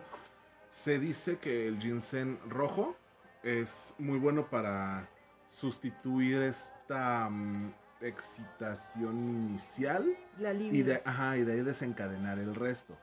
[0.70, 2.96] Se dice que el ginseng rojo
[3.42, 5.08] es muy bueno para
[5.48, 10.04] sustituir esta mm, excitación inicial
[10.38, 12.94] La y de, ajá, y de ahí desencadenar el resto.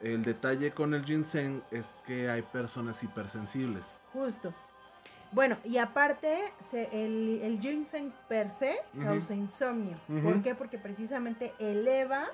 [0.00, 4.00] El detalle con el ginseng es que hay personas hipersensibles.
[4.12, 4.54] Justo.
[5.34, 6.38] Bueno, y aparte,
[6.70, 9.98] se- el, el ginseng per se causa insomnio.
[10.22, 10.54] ¿Por qué?
[10.54, 12.26] Porque precisamente eleva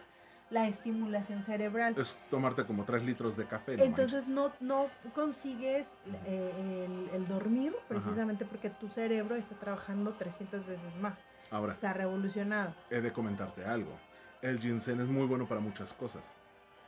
[0.50, 1.94] la estimulación cerebral.
[1.98, 3.76] Es tomarte como 3 litros de café.
[3.76, 5.86] no Entonces no, no consigues
[6.26, 11.14] eh, el, el dormir precisamente porque tu cerebro está trabajando 300 veces más.
[11.52, 12.74] Ahora, Está revolucionado.
[12.90, 13.92] he de comentarte algo.
[14.42, 16.24] El ginseng es muy bueno para muchas cosas.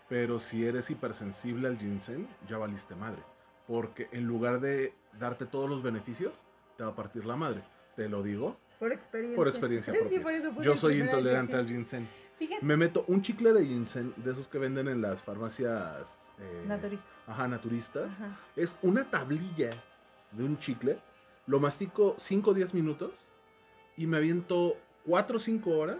[0.08, 3.22] Pero si eres hipersensible al ginseng, ya valiste madre.
[3.66, 6.32] Porque en lugar de darte todos los beneficios,
[6.76, 7.62] te va a partir la madre.
[7.96, 9.36] Te lo digo Por experiencia.
[9.36, 10.22] por experiencia Sí, propia.
[10.22, 12.06] por eso Yo soy intolerante al ginseng.
[12.38, 16.64] Fíjate, Me meto un chicle de ginseng, de esos que venden en las farmacias eh,
[16.66, 17.10] naturistas.
[17.28, 18.10] Ajá, naturistas.
[18.12, 18.36] Ajá.
[18.56, 19.70] Es una tablilla
[20.32, 20.98] de un chicle.
[21.46, 23.12] Lo mastico 5 o 10 minutos
[23.96, 25.98] y me aviento 4 o 5 horas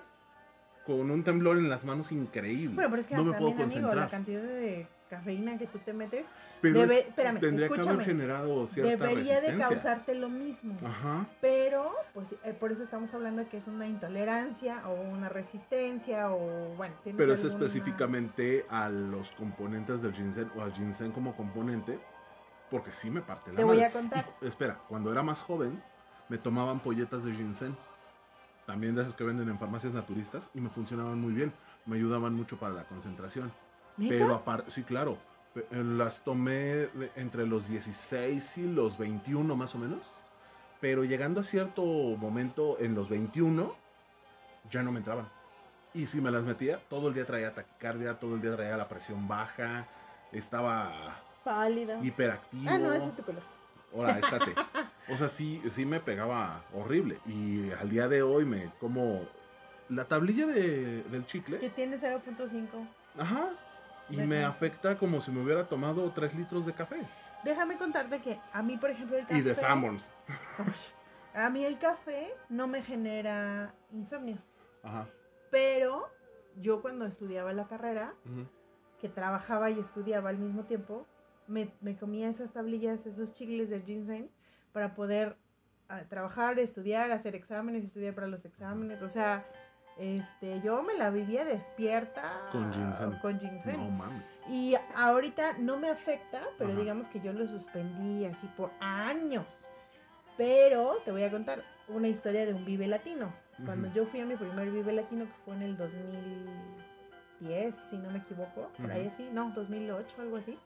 [0.87, 2.75] con un temblor en las manos increíble.
[2.75, 3.97] Bueno, pero es que no me puedo amigo, concentrar.
[3.97, 6.25] la cantidad de cafeína que tú te metes,
[6.63, 10.77] Pero Debe- es- espérame, tendría que haber generado cierta debería de causarte lo mismo.
[10.87, 11.27] Ajá.
[11.41, 16.31] Pero, pues eh, por eso estamos hablando de que es una intolerancia o una resistencia
[16.31, 21.37] o, bueno, Pero es alguna- específicamente a los componentes del ginseng o al ginseng como
[21.37, 21.99] componente,
[22.71, 23.89] porque sí me parte la Te voy madre.
[23.89, 24.25] a contar.
[24.41, 25.83] Y, espera, cuando era más joven,
[26.31, 27.77] me tomaban polletas de ginseng,
[28.67, 31.53] también de esas que venden en farmacias naturistas, y me funcionaban muy bien.
[31.85, 33.53] Me ayudaban mucho para la concentración.
[33.97, 34.15] ¿Neta?
[34.15, 35.19] Pero aparte, sí, claro,
[35.55, 40.01] eh, las tomé entre los 16 y los 21 más o menos.
[40.81, 43.75] Pero llegando a cierto momento en los 21,
[44.71, 45.29] ya no me entraban.
[45.95, 48.89] Y si me las metía, todo el día traía taquicardia, todo el día traía la
[48.89, 49.87] presión baja,
[50.33, 51.99] estaba Pálida.
[52.03, 52.65] hiperactivo.
[52.69, 53.43] Ah, no, ese es tu color.
[53.95, 54.55] Ahora, estate.
[55.11, 57.19] O sea, sí, sí me pegaba horrible.
[57.27, 59.21] Y al día de hoy me como
[59.91, 61.59] la tablilla de- del chicle.
[61.59, 62.89] Que tiene 0.5.
[63.19, 63.51] Ajá.
[64.09, 67.07] Y De me afecta como si me hubiera tomado 3 litros de café.
[67.45, 69.39] Déjame contarte que a mí, por ejemplo, el café...
[69.39, 70.13] Y de Sammons.
[71.35, 74.37] A mí el café no me genera insomnio.
[74.83, 75.09] Ajá.
[75.51, 76.11] Pero
[76.61, 78.15] yo cuando estudiaba la carrera,
[79.01, 81.07] que trabajaba y estudiaba al mismo tiempo,
[81.47, 84.29] me, me comía esas tablillas, esos chicles del ginseng
[84.73, 85.37] para poder
[85.89, 89.03] ah, trabajar, estudiar, hacer exámenes, estudiar para los exámenes.
[89.03, 89.45] O sea,
[89.99, 93.19] este, yo me la vivía despierta Con ginseng.
[93.21, 93.77] con ginseng.
[93.77, 94.23] No mames.
[94.49, 96.81] Y ahorita no me afecta, pero Ajá.
[96.81, 99.47] digamos que yo lo suspendí así por años.
[100.37, 103.33] Pero te voy a contar una historia de un Vive Latino.
[103.65, 108.11] Cuando yo fui a mi primer Vive Latino, que fue en el 2010, si no
[108.11, 110.59] me equivoco, por ahí así, no, 2008, algo así,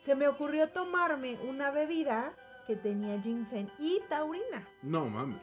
[0.00, 2.32] se me ocurrió tomarme una bebida
[2.66, 4.66] que tenía ginseng y taurina.
[4.82, 5.40] No mames.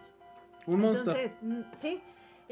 [0.66, 1.32] Un monster.
[1.42, 2.02] Entonces, sí,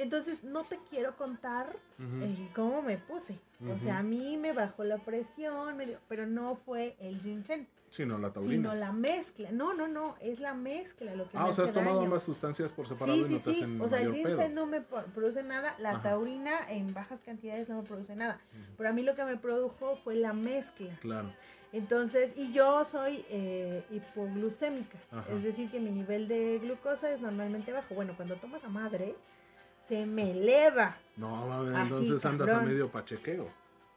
[0.02, 3.40] entonces no te quiero contar el cómo me puse.
[3.74, 7.68] O sea, a mí me bajó la presión, me dio- pero no fue el ginseng,
[7.90, 8.72] Sí, no, la taurina.
[8.72, 9.52] sino la mezcla.
[9.52, 11.96] No, no, no, es la mezcla lo que ah, me o sea, hace has tomado
[11.98, 12.06] daño.
[12.08, 13.58] ambas sustancias por separado Sí, y sí, no te sí.
[13.58, 14.50] hacen O sea, el ginseng pedo.
[14.50, 16.02] no me produce nada, la Ajá.
[16.10, 18.42] taurina en bajas cantidades no me produce nada.
[18.78, 20.94] Pero a mí lo que me produjo fue la mezcla.
[21.00, 21.32] Claro.
[21.72, 25.26] Entonces, y yo soy eh, hipoglucémica, Ajá.
[25.34, 27.96] es decir, que mi nivel de glucosa es normalmente bajo.
[27.96, 29.16] Bueno, cuando tomas a madre,
[29.88, 30.98] se me eleva.
[31.18, 32.70] No Así, entonces andas a cabrón.
[32.70, 33.50] medio pachequeo.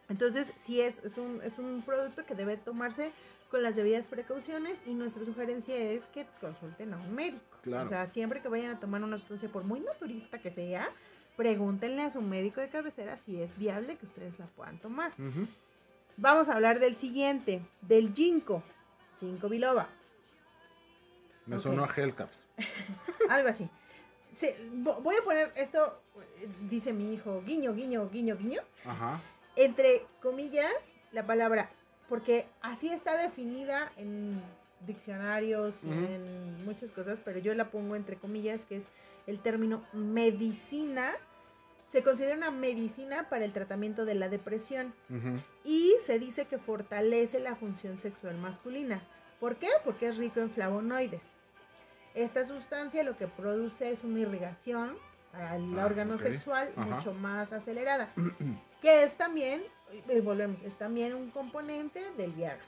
[0.09, 3.13] Entonces, sí es, es, un, es un producto que debe tomarse
[3.51, 7.45] con las debidas precauciones y nuestra sugerencia es que consulten a un médico.
[7.63, 7.87] Claro.
[7.87, 10.89] O sea, siempre que vayan a tomar una sustancia, por muy naturista que sea,
[11.37, 15.13] pregúntenle a su médico de cabecera si es viable que ustedes la puedan tomar.
[16.17, 18.63] Vamos a hablar del siguiente, del ginkgo,
[19.21, 19.89] ginkgo biloba,
[21.47, 21.63] Me Ok.
[21.63, 22.47] sonó a Hellcaps.
[23.31, 23.69] algo así.
[24.73, 26.01] Vo- voy a poner esto,
[26.41, 29.21] eh, dice mi hijo, guiño, guiño, guiño, guiño, Ajá.
[29.57, 30.73] entre comillas
[31.13, 31.71] la palabra,
[32.09, 34.41] porque así está definida en
[34.87, 38.85] diccionarios, en muchas cosas, pero yo la pongo entre comillas, que es
[39.27, 41.13] el término medicina.
[41.89, 44.93] Se considera una medicina para el tratamiento de la depresión
[45.65, 49.03] y se dice que fortalece la función sexual masculina.
[49.41, 49.69] ¿Por qué?
[49.85, 51.23] Porque es rico en flavonoides.
[52.19, 54.97] Esta sustancia lo que produce es una irrigación
[55.31, 56.97] para el Ah, órgano sexual Ajá.
[56.97, 58.09] mucho más acelerada,
[58.83, 59.63] que es también,
[60.13, 62.65] y volvemos, es también un componente del Viagra.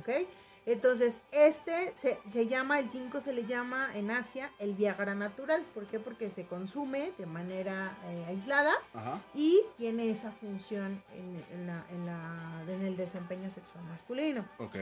[0.00, 0.26] ¿ok?
[0.66, 5.62] Entonces, este se, se llama, el ginkgo se le llama en Asia el Viagra natural.
[5.74, 5.98] ¿Por qué?
[5.98, 9.18] Porque se consume de manera eh, aislada Ajá.
[9.34, 14.44] y tiene esa función en, en la- en la- en el desempeño sexual masculino.
[14.58, 14.76] Ok.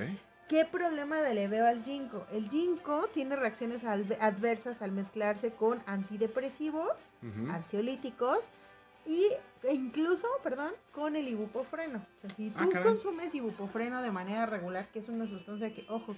[0.51, 2.27] ¿Qué problema le veo al ginkgo?
[2.33, 6.91] El ginkgo tiene reacciones adversas al mezclarse con antidepresivos,
[7.49, 8.41] ansiolíticos
[9.07, 9.29] y,
[9.63, 11.99] e incluso, perdón, con el ibuprofeno.
[12.17, 15.87] O sea, si Ah, tú consumes ibuprofeno de manera regular, que es una sustancia que,
[15.89, 16.17] ojo,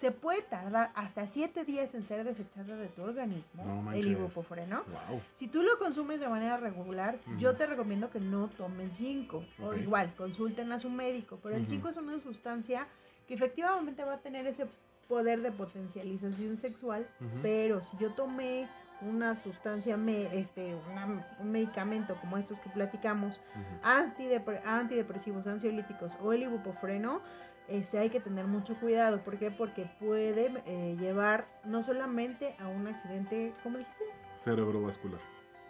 [0.00, 4.84] se puede tardar hasta 7 días en ser desechada de tu organismo, No el ibuprofeno.
[5.08, 5.20] Wow.
[5.34, 9.44] Si tú lo consumes de manera regular, yo te recomiendo que no tomes ginkgo.
[9.60, 9.76] O Ok.
[9.78, 11.40] igual, consulten a su médico.
[11.42, 12.86] Pero el ginkgo es una sustancia
[13.32, 14.66] que efectivamente va a tener ese
[15.08, 17.06] poder de potencialización sexual.
[17.42, 18.68] Pero si yo tomé
[19.00, 23.88] una sustancia, me- este, una- un medicamento como estos que platicamos, Ujú.
[23.88, 27.20] antidepre- antidepresivos, ansiolíticos o el ibuprofeno,
[27.68, 29.22] este, hay que tener mucho cuidado.
[29.24, 29.50] ¿Por qué?
[29.50, 34.04] Porque puede eh, llevar no solamente a un accidente, ¿cómo dijiste?
[34.44, 35.20] Cerebrovascular.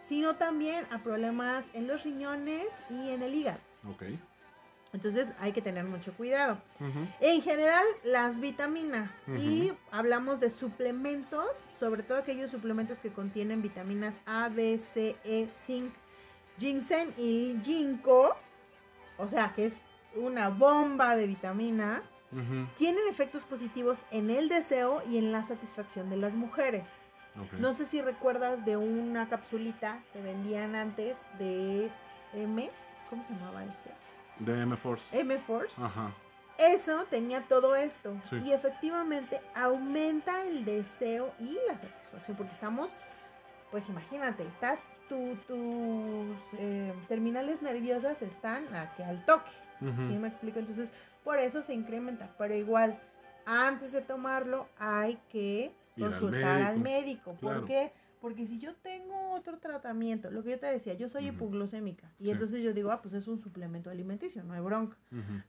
[0.01, 3.59] sino también a problemas en los riñones y en el hígado.
[3.89, 4.03] Ok.
[4.93, 6.59] Entonces hay que tener mucho cuidado.
[7.19, 9.09] En general, las vitaminas.
[9.37, 11.47] Y hablamos de suplementos,
[11.79, 15.93] sobre todo aquellos suplementos que contienen vitaminas A, B, C, E, zinc,
[16.59, 18.35] ginseng y ginkgo.
[19.17, 19.73] O sea, que es
[20.15, 22.03] una bomba de vitamina,
[22.77, 26.87] tienen efectos positivos en el deseo y en la satisfacción de las mujeres.
[27.59, 31.89] No sé si recuerdas de una capsulita que vendían antes de
[32.33, 32.69] M,
[33.09, 34.02] ¿cómo se llamaba este?
[34.39, 35.19] De M-Force.
[35.19, 35.81] M Force.
[35.81, 36.11] Ajá.
[36.57, 38.37] Eso tenía todo esto Sí.
[38.45, 42.91] y efectivamente aumenta el deseo y la satisfacción porque estamos,
[43.71, 49.49] pues imagínate, estás tu- tus eh, terminales nerviosas están a que al toque,
[49.81, 50.07] Ujú.
[50.07, 50.59] ¿sí me explico?
[50.59, 50.91] Entonces
[51.23, 52.99] por eso se incrementa, pero igual
[53.45, 57.31] antes de tomarlo hay que al consultar al médico, médico.
[57.41, 57.65] ¿Por claro.
[57.65, 57.91] qué?
[58.23, 61.33] Porque si yo tengo otro tratamiento, lo que yo te decía, yo soy Ujú.
[61.35, 62.29] hipoglucémica y Sí.
[62.31, 64.95] entonces yo digo, ah, pues es un suplemento alimenticio, no hay bronca.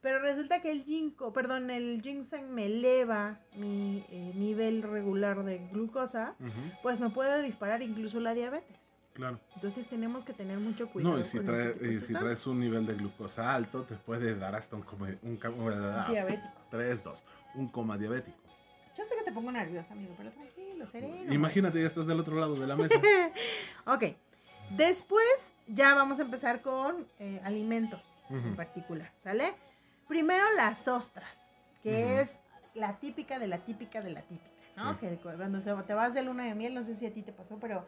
[0.02, 5.58] Pero resulta que el ginkgo, perdón, el ginseng me eleva mi eh, nivel regular de
[5.68, 6.34] glucosa,
[6.82, 8.76] pues me puede disparar incluso la diabetes.
[9.12, 9.38] Claro.
[9.54, 11.14] Entonces tenemos que tener mucho cuidado.
[11.14, 13.94] No, y si, con trae- este y si traes un nivel de glucosa alto, te
[13.94, 16.60] puede dar hasta un coma, un, ca- ah, diabético.
[16.70, 18.36] 3, 2, un coma diabético.
[18.96, 21.32] Yo sé que te pongo nerviosa, amigo, pero tranquilo, sereno.
[21.32, 22.94] Imagínate, ya estás del otro lado de la mesa.
[23.86, 24.04] ok.
[24.70, 29.52] Después ya vamos a empezar con eh, alimentos en particular, ¿sale?
[30.08, 31.28] Primero las ostras,
[31.82, 32.30] que es
[32.74, 34.92] la típica de la típica de la típica, ¿no?
[34.94, 35.00] Sí.
[35.00, 37.32] Que cu- cuando te vas de luna de miel, no sé si a ti te
[37.32, 37.86] pasó, pero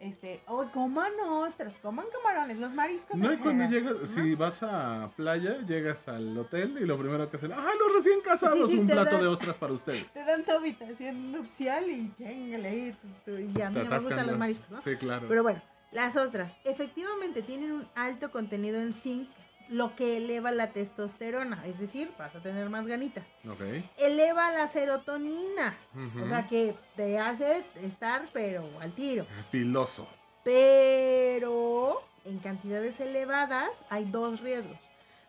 [0.00, 3.16] este, oh, coman ostras, coman camarones, los mariscos.
[3.16, 4.06] No, y cuando llegas, ¿no?
[4.06, 8.20] si vas a playa, llegas al hotel y lo primero que hacen, ¡ay, los recién
[8.20, 8.68] casados!
[8.68, 10.06] Sí, sí, un plato dan- de ostras para ustedes.
[10.12, 14.26] Te dan tu habitación nupcial y chéngale tu- y a mí Te no me gustan
[14.26, 14.80] los mariscos, ¿no?
[14.82, 15.26] Sí, claro.
[15.28, 15.60] Pero bueno,
[15.92, 19.28] las ostras efectivamente tienen un alto contenido en zinc,
[19.68, 23.26] lo que eleva la testosterona, es decir, vas a tener más ganitas.
[23.48, 23.60] Ok.
[23.98, 25.76] Eleva la serotonina,
[26.22, 29.26] o sea que te hace estar pero al tiro.
[29.50, 30.08] Filoso.
[30.44, 34.78] Pero en cantidades elevadas hay dos riesgos.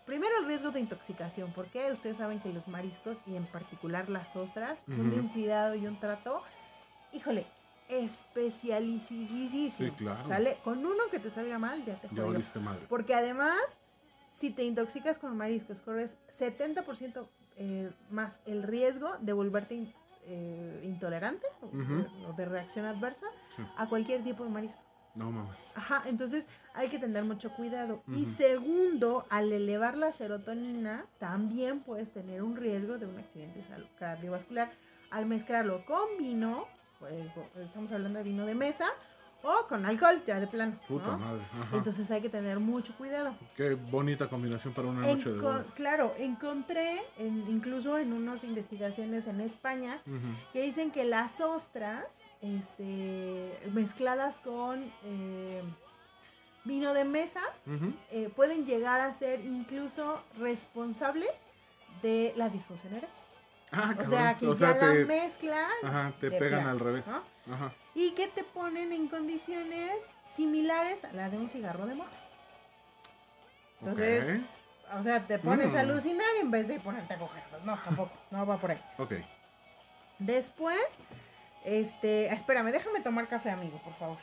[0.05, 4.35] Primero el riesgo de intoxicación, porque ustedes saben que los mariscos y en particular las
[4.35, 6.41] ostras son de un cuidado y un trato,
[7.13, 7.45] híjole,
[7.89, 9.69] especialicísimo.
[9.89, 10.25] Sí, claro.
[10.25, 10.57] ¿Sale?
[10.63, 12.27] Con uno que te salga mal ya te Ya jodió.
[12.27, 12.85] valiste madre.
[12.89, 13.59] Porque además,
[14.39, 19.93] si te intoxicas con mariscos, corres 70% eh, más el riesgo de volverte in-
[20.25, 23.25] eh, intolerante o, de reacción adversa
[23.55, 23.63] Sí.
[23.77, 24.79] a cualquier tipo de marisco.
[25.15, 25.59] No mames.
[25.75, 28.03] Ajá, entonces hay que tener mucho cuidado.
[28.07, 33.61] Y segundo, al elevar la serotonina, también puedes tener un riesgo de un accidente
[33.97, 34.71] cardiovascular
[35.11, 36.65] al mezclarlo con vino,
[36.99, 37.25] pues,
[37.65, 38.85] estamos hablando de vino de mesa,
[39.43, 40.73] o con alcohol, ya de plano.
[40.81, 40.87] ¿no?
[40.87, 41.41] Puta madre.
[41.61, 41.77] Ajá.
[41.77, 43.33] Entonces hay que tener mucho cuidado.
[43.55, 45.67] Qué bonita combinación para una noche de bodas.
[45.75, 50.01] claro, encontré en- incluso en unas investigaciones en España
[50.53, 52.05] que dicen que las ostras
[52.41, 55.61] este, mezcladas con eh,
[56.65, 57.41] vino de mesa
[58.11, 61.29] eh, pueden llegar a ser incluso responsables
[62.01, 63.15] de la disfunción eréctil.
[63.71, 67.05] Ah, O sea, que O ya sea, la te, mezclan ajá, te pegan al revés.
[67.07, 67.53] ¿no?
[67.53, 67.71] Ajá.
[67.99, 69.91] Y que te ponen en condiciones
[70.37, 72.09] similares a la de un cigarro de mota.
[73.81, 74.99] Entonces, Ok.
[74.99, 75.79] O sea, te pones a Mm.
[75.81, 77.43] alucinar en vez de ponerte a coger.
[77.65, 78.81] No, tampoco, no va por ahí.
[78.97, 79.13] Ok.
[80.17, 80.79] Después,
[81.65, 84.17] este, espérame, déjame tomar café, amigo, por favor.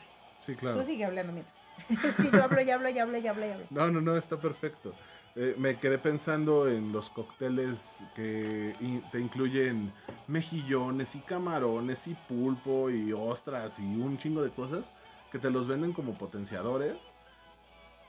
[0.45, 0.79] Sí, claro.
[0.81, 1.55] Tú sigue hablando mientras.
[2.03, 3.65] es que yo hablo y hablo y hablo y hablo y hablo.
[3.69, 4.93] No, no, no, está perfecto.
[5.39, 7.77] Eh, me quedé pensando en los cócteles
[8.15, 8.73] que
[9.11, 9.93] te incluyen
[10.27, 14.91] mejillones y camarones y pulpo y ostras y un chingo de cosas
[15.31, 16.97] que te los venden como potenciadores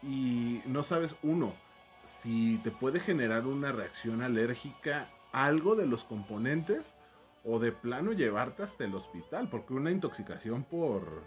[0.02, 1.52] y no sabes, uno,
[2.22, 6.94] si te puede generar una reacción alérgica algo de los componentes
[7.44, 11.24] o de plano llevarte hasta el hospital, porque una intoxicación por,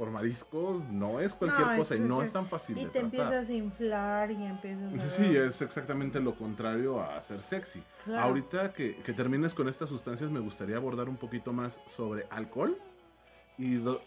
[0.00, 3.00] por mariscos no es cualquier No, cosa y no es- tan fácil Y de te
[3.00, 3.04] tratar.
[3.20, 5.08] empiezas a inflar y empiezas a...
[5.10, 7.82] Sí, es exactamente lo contrario a ser sexy.
[8.06, 8.22] Claro.
[8.28, 12.78] Ahorita que, que termines con estas sustancias, me gustaría abordar un poquito más sobre alcohol
[13.58, 14.00] y do-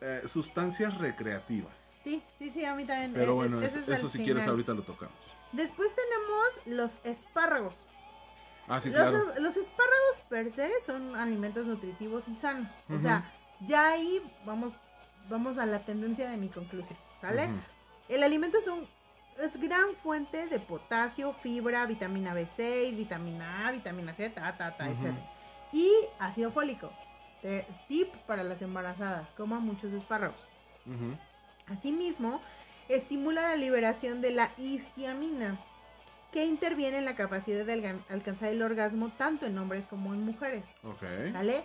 [0.00, 1.76] eh, sustancias recreativas.
[2.02, 3.12] Sí, sí, sí, a mí también.
[3.12, 5.14] Pero eh, bueno, eh, eso, es si quieres ahorita lo tocamos.
[5.52, 7.76] Después tenemos los espárragos.
[8.66, 9.26] Ah, sí, claro.
[9.38, 12.72] los espárragos per se son alimentos nutritivos y sanos.
[12.92, 14.72] O sea, ya ahí vamos,
[15.28, 17.44] vamos a la tendencia de mi conclusión, ¿sale?
[18.08, 18.88] El alimento es, un,
[19.38, 24.86] es gran fuente de potasio, fibra, vitamina B6, vitamina A, vitamina C, ta, ta, ta,
[24.88, 25.14] etc.
[25.72, 26.90] Y ácido fólico.
[27.42, 30.44] Te- tip para las embarazadas, coman muchos espárragos.
[31.68, 32.40] Asimismo,
[32.88, 35.58] estimula la liberación de la histiamina,
[36.32, 40.64] que interviene en la capacidad de alcanzar el orgasmo tanto en hombres como en mujeres.
[40.84, 41.02] Ok.
[41.32, 41.64] ¿Vale?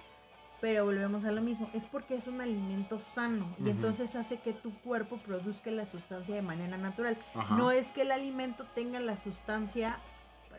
[0.65, 4.51] Pero volvemos a lo mismo, es porque es un alimento sano y entonces hace que
[4.51, 7.19] tu cuerpo produzca la sustancia de manera natural.
[7.35, 7.55] Ajá.
[7.55, 9.99] No es que el alimento tenga la sustancia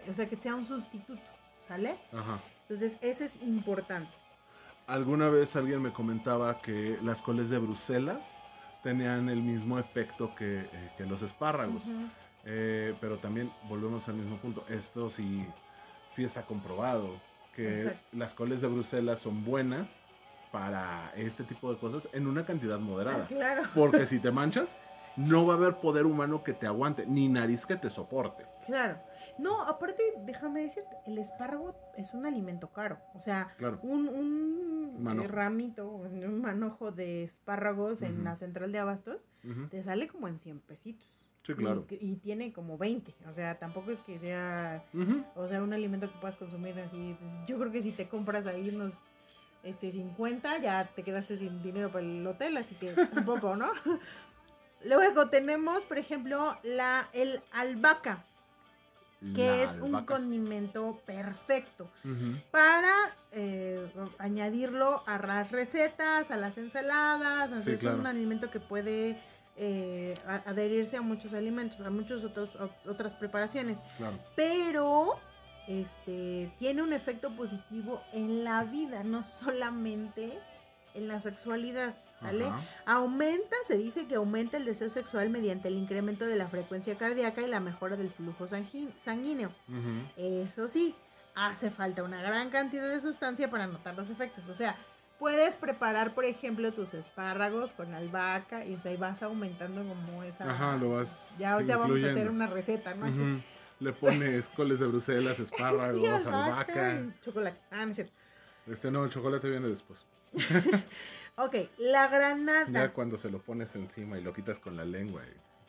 [0.08, 1.20] o sea, que sea un sustituto,
[1.66, 1.98] ¿sale?
[2.12, 2.40] Ajá.
[2.62, 4.12] Entonces, ese es importante.
[4.86, 8.32] Alguna vez alguien me comentaba que las coles de Bruselas
[8.84, 11.82] tenían el mismo efecto que, eh, que los espárragos.
[12.44, 14.64] Eh, pero también volvemos al mismo punto.
[14.68, 15.44] Esto sí,
[16.14, 17.20] sí está comprobado.
[17.56, 18.00] Que Exacto.
[18.12, 19.88] las coles de Bruselas son buenas
[20.52, 23.24] para este tipo de cosas en una cantidad moderada.
[23.24, 23.62] Ah, claro.
[23.74, 24.76] Porque si te manchas,
[25.16, 28.44] no va a haber poder humano que te aguante, ni nariz que te soporte.
[28.66, 28.98] Claro.
[29.38, 32.98] No, aparte, déjame decirte, el espárrago es un alimento caro.
[33.14, 33.78] O sea, Claro.
[33.82, 39.20] un, un eh, ramito, un manojo de espárragos en la central de abastos
[39.70, 41.25] te sale como en 100 pesitos.
[41.46, 41.86] Sí, claro.
[41.90, 43.14] Y, y tiene como 20.
[43.30, 44.82] O sea, tampoco es que sea,
[45.36, 47.16] o sea, un alimento que puedas consumir así.
[47.20, 48.92] pues, yo creo que si te compras ahí unos
[49.62, 53.70] este 50, ya te quedaste sin dinero para el hotel, así que tampoco, ¿no?
[54.84, 58.24] Luego tenemos, por ejemplo, la el albahaca,
[59.34, 61.88] que La es un condimento perfecto
[62.50, 62.92] para
[63.32, 63.88] eh,
[64.18, 67.64] añadirlo a las recetas, a las ensaladas.
[67.64, 67.98] Sí, es claro.
[67.98, 69.18] un alimento que puede
[69.56, 72.22] eh, a- adherirse a muchos alimentos, a muchas
[72.86, 73.78] otras preparaciones.
[73.96, 74.18] Claro.
[74.34, 75.18] Pero
[75.66, 80.38] este tiene un efecto positivo en la vida, no solamente
[80.94, 81.94] en la sexualidad.
[82.20, 82.46] ¿Sale?
[82.46, 82.62] Ajá.
[82.86, 87.42] Aumenta, se dice que aumenta el deseo sexual mediante el incremento de la frecuencia cardíaca
[87.42, 89.50] y la mejora del flujo sanguí- sanguíneo.
[90.16, 90.94] Eso sí,
[91.34, 94.48] hace falta una gran cantidad de sustancia para notar los efectos.
[94.48, 94.76] O sea,
[95.18, 100.22] puedes preparar, por ejemplo, tus espárragos con albahaca y o sea, y vas aumentando como
[100.22, 100.50] esa...
[100.50, 103.42] Ajá, lo vas Ya ahorita vamos a hacer una receta, ¿no?
[103.78, 106.94] Le pones coles de Bruselas, espárragos, Sí, albahaca.
[106.94, 107.58] y chocolate.
[107.70, 108.12] Ah, no es cierto.
[108.66, 109.98] Este no, el chocolate viene después.
[111.38, 112.66] Ok, la granada.
[112.70, 115.20] Ya cuando se lo pones encima y lo quitas con la lengua.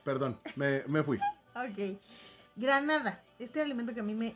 [0.05, 1.19] Perdón, me, me fui.
[1.55, 1.99] Ok.
[2.55, 3.21] Granada.
[3.37, 4.35] Este alimento que a mí me...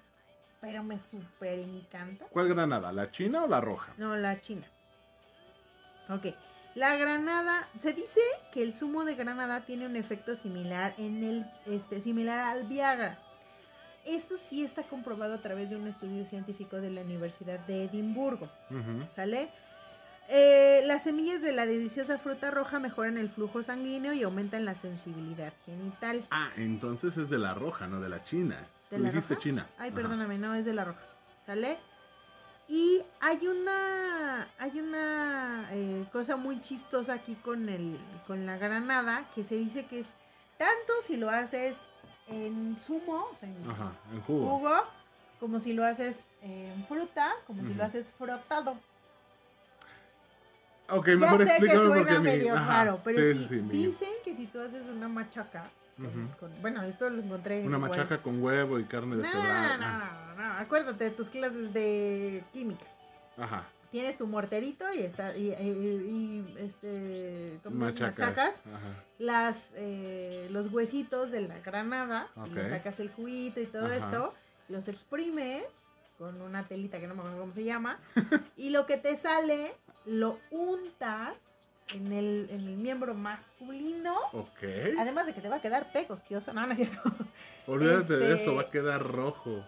[0.60, 2.26] Pero me súper encanta.
[2.32, 2.92] ¿Cuál granada?
[2.92, 3.94] ¿La china o la roja?
[3.98, 4.66] No, la china.
[6.12, 6.28] Ok.
[6.76, 8.22] La granada, se dice
[8.54, 13.20] que el zumo de granada tiene un efecto similar en el, este, similar al Viagra.
[14.06, 18.50] Esto sí está comprobado a través de un estudio científico de la Universidad de Edimburgo.
[19.16, 19.50] ¿Sale?
[20.30, 24.76] Eh, las semillas de la deliciosa fruta roja mejoran el flujo sanguíneo y aumentan la
[24.76, 26.26] sensibilidad genital.
[26.32, 28.66] Ah, entonces es de la roja, no de la china.
[28.90, 29.44] ¿De la dijiste roja?
[29.44, 29.68] china.
[29.78, 29.96] Ay, Ajá.
[29.96, 31.02] perdóname, no, es de la roja.
[31.46, 31.78] ¿Sale?
[32.68, 39.26] Y hay una hay una eh, cosa muy chistosa aquí con el con la granada
[39.36, 40.08] que se dice que es
[40.58, 41.76] tanto si lo haces
[42.28, 44.58] en zumo, o sea, en Ajá, en jugo.
[44.60, 44.84] jugo,
[45.40, 48.78] como si lo haces en fruta, como si lo haces frotado.
[50.90, 53.56] Ok, Ya mejor sé que suena mi- medio ajá, raro, pero sí, sí, sí, sí,
[53.62, 56.38] mi- dicen que si tú haces una machaca, con- Ujú.
[56.40, 57.92] con- bueno, esto lo encontré en Una igual.
[57.92, 59.78] machaca con huevo y carne No, de no, no, cebrada.
[59.78, 62.86] no, no, no, acuérdate de tus clases de química.
[63.38, 63.64] Ah, Ajá.
[63.92, 67.60] Tienes tu morterito y está y, y- y, este.
[67.70, 68.18] Machacas.
[68.20, 69.04] machacas Ajá.
[69.20, 73.96] las eh, los huesitos de la granada y le sacas el juguito y todo Ajá.
[73.98, 74.34] esto,
[74.70, 75.66] los exprimes
[76.18, 78.00] con una telita que no me acuerdo cómo se llama
[78.56, 79.74] y lo que te sale
[80.06, 81.34] lo untas
[81.94, 84.16] en el, en el miembro masculino.
[84.34, 84.64] Ok.
[84.98, 86.54] Además de que te va a quedar pecosquioso.
[86.54, 87.02] No, no es cierto.
[87.68, 89.64] Olvídate de este- eso, va a quedar rojo.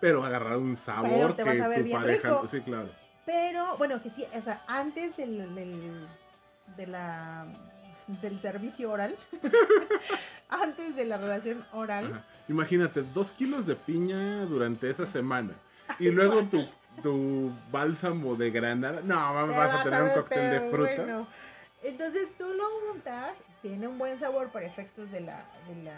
[0.00, 2.28] Pero va a agarrar un sabor que tu pareja.
[2.28, 2.46] rico.
[2.46, 2.88] Sí, claro.
[3.26, 6.06] Pero, bueno, que sí, o sea, antes del, del,
[6.76, 7.46] de la,
[8.22, 9.16] del servicio oral,
[10.48, 12.24] antes de la relación oral, Ajá.
[12.48, 15.52] Imagínate, dos kilos de piña durante esa semana.
[15.98, 16.66] Y luego tu,
[17.02, 19.02] tu bálsamo de granada.
[19.04, 20.96] No, te vas, a tener un cóctel de frutas.
[20.96, 21.26] bueno.
[21.82, 25.96] Entonces tú lo untas, tiene un buen sabor para efectos de la, de la,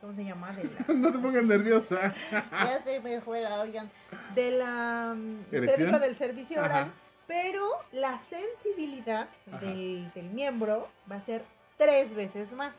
[0.00, 0.52] ¿cómo se llama?
[0.52, 2.14] De la, No te pongas nerviosa.
[2.30, 3.90] ya se me fuera, oigan,
[4.34, 6.66] de la, mm, digo, del servicio Ajá.
[6.66, 6.92] oral,
[7.26, 9.28] pero la sensibilidad
[9.60, 11.44] del, del miembro va a ser
[11.76, 12.74] tres veces más.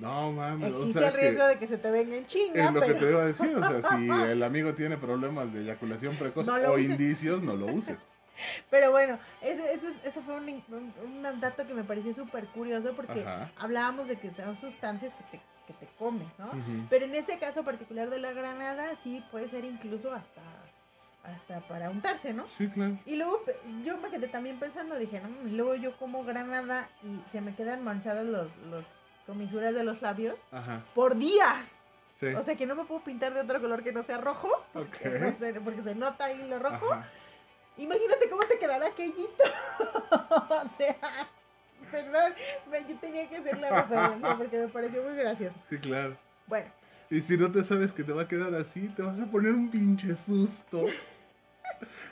[0.00, 0.70] No, mames.
[0.72, 2.80] Existe o sea el riesgo que de que se te venga en chinga, Es lo
[2.80, 3.54] que pero te iba a decir.
[3.54, 6.90] O sea, si el amigo tiene problemas de eyaculación precoz No o uses.
[6.90, 7.98] indicios, no lo uses.
[8.70, 9.74] Pero bueno, ese,
[10.04, 13.50] eso fue un, un- un dato que me pareció súper curioso porque Ajá.
[13.58, 16.46] hablábamos de que son sustancias que te, que te comes, ¿no?
[16.46, 16.86] Ujú.
[16.88, 20.40] Pero en este caso particular de la granada, sí puede ser incluso hasta,
[21.24, 22.46] hasta para untarse, ¿no?
[22.58, 22.98] Sí, claro.
[23.06, 23.42] Y luego
[23.84, 27.54] yo me quedé también pensando, dije, no, y luego yo como granada y se me
[27.54, 28.84] quedan manchadas los, los
[29.26, 30.82] comisuras de los labios Ajá.
[30.94, 31.76] por días.
[32.18, 32.26] Sí.
[32.34, 35.04] O sea que no me puedo pintar de otro color que no sea rojo, ok.
[35.20, 36.92] no sé, porque se nota ahí lo rojo.
[36.92, 37.08] Ajá.
[37.80, 39.42] Imagínate cómo te quedará aquellito.
[40.30, 40.96] o sea,
[41.90, 42.32] perdón,
[42.70, 45.58] me- yo tenía que hacer la referencia porque me pareció muy gracioso.
[45.68, 46.16] Sí, claro.
[46.46, 46.66] Bueno,
[47.10, 49.52] Y si no te sabes que te va a quedar así, te vas a poner
[49.52, 50.84] un pinche susto.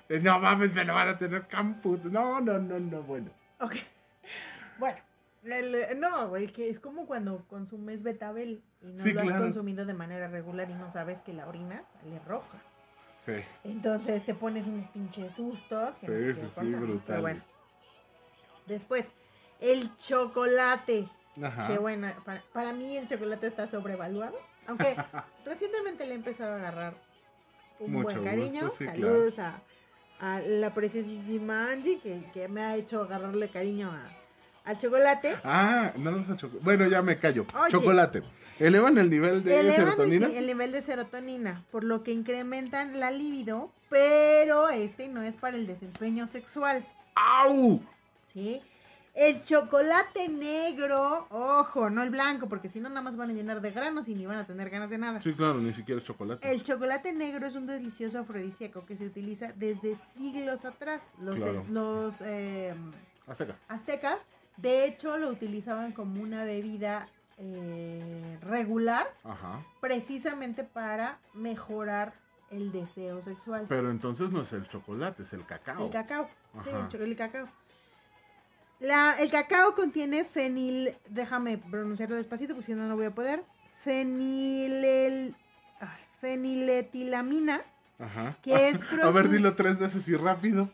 [0.08, 2.02] De, no mames, me lo van a tener campus.
[2.04, 3.30] No, no, no, no, bueno.
[3.60, 3.74] Ok.
[4.78, 4.98] Bueno.
[5.96, 9.42] no, güey, que es como cuando consumes betabel y no Sí, lo has claro.
[9.44, 12.58] consumido de manera regular y no sabes que la orina sale roja.
[13.36, 15.94] Sí, Entonces te pones unos pinches sustos.
[16.00, 17.02] que no sí, quiero sí, ¿no?
[17.06, 17.42] Pero bueno.
[18.66, 19.06] Después,
[19.60, 21.08] el chocolate.
[21.42, 21.68] Ajá.
[21.68, 24.38] Que bueno, para, para mí el chocolate está sobrevaluado.
[24.66, 24.96] Aunque
[25.44, 26.94] recientemente le he empezado a agarrar
[27.80, 28.62] un Mucho buen cariño.
[28.62, 29.60] gusto, sí, Saludos a,
[30.20, 34.10] a la preciosísima Angie, que, que me ha hecho agarrarle cariño a,
[34.68, 35.36] al chocolate.
[35.44, 36.64] Ah, no nos chocolate.
[36.64, 37.46] Bueno, ya me callo.
[37.60, 37.70] Oye.
[37.72, 38.22] Chocolate.
[38.58, 40.26] Elevan el nivel de Elevan el, serotonina.
[40.26, 45.56] el nivel de serotonina, por lo que incrementan la libido, pero este no es para
[45.56, 46.84] el desempeño sexual.
[47.14, 47.80] ¡Au!
[48.32, 48.60] ¿sí?
[49.14, 53.60] El chocolate negro, ojo, no el blanco, porque si no nada más van a llenar
[53.60, 55.20] de granos y ni van a tener ganas de nada.
[55.20, 56.48] Sí, claro, ni siquiera es chocolate.
[56.48, 61.00] El chocolate negro es un delicioso afrodisíaco que se utiliza desde siglos atrás.
[61.20, 61.64] Los, Claro.
[61.70, 62.74] los eh,
[63.26, 63.56] Aztecas.
[63.68, 64.18] aztecas,
[64.58, 69.64] de hecho, lo utilizaban como una bebida eh, regular, Ajá.
[69.80, 72.12] precisamente para mejorar
[72.50, 73.66] el deseo sexual.
[73.68, 75.86] Pero entonces no es el chocolate, es el cacao.
[75.86, 76.28] El cacao.
[76.64, 77.48] Sí, el, el cacao.
[78.80, 80.96] La, el cacao contiene fenil.
[81.08, 83.44] Déjame pronunciarlo despacito porque si no, no voy a poder.
[83.84, 85.34] Fenilel,
[85.80, 87.62] ay, feniletilamina,
[87.98, 88.36] Ajá.
[88.42, 90.68] que es A ver, dilo tres veces y rápido.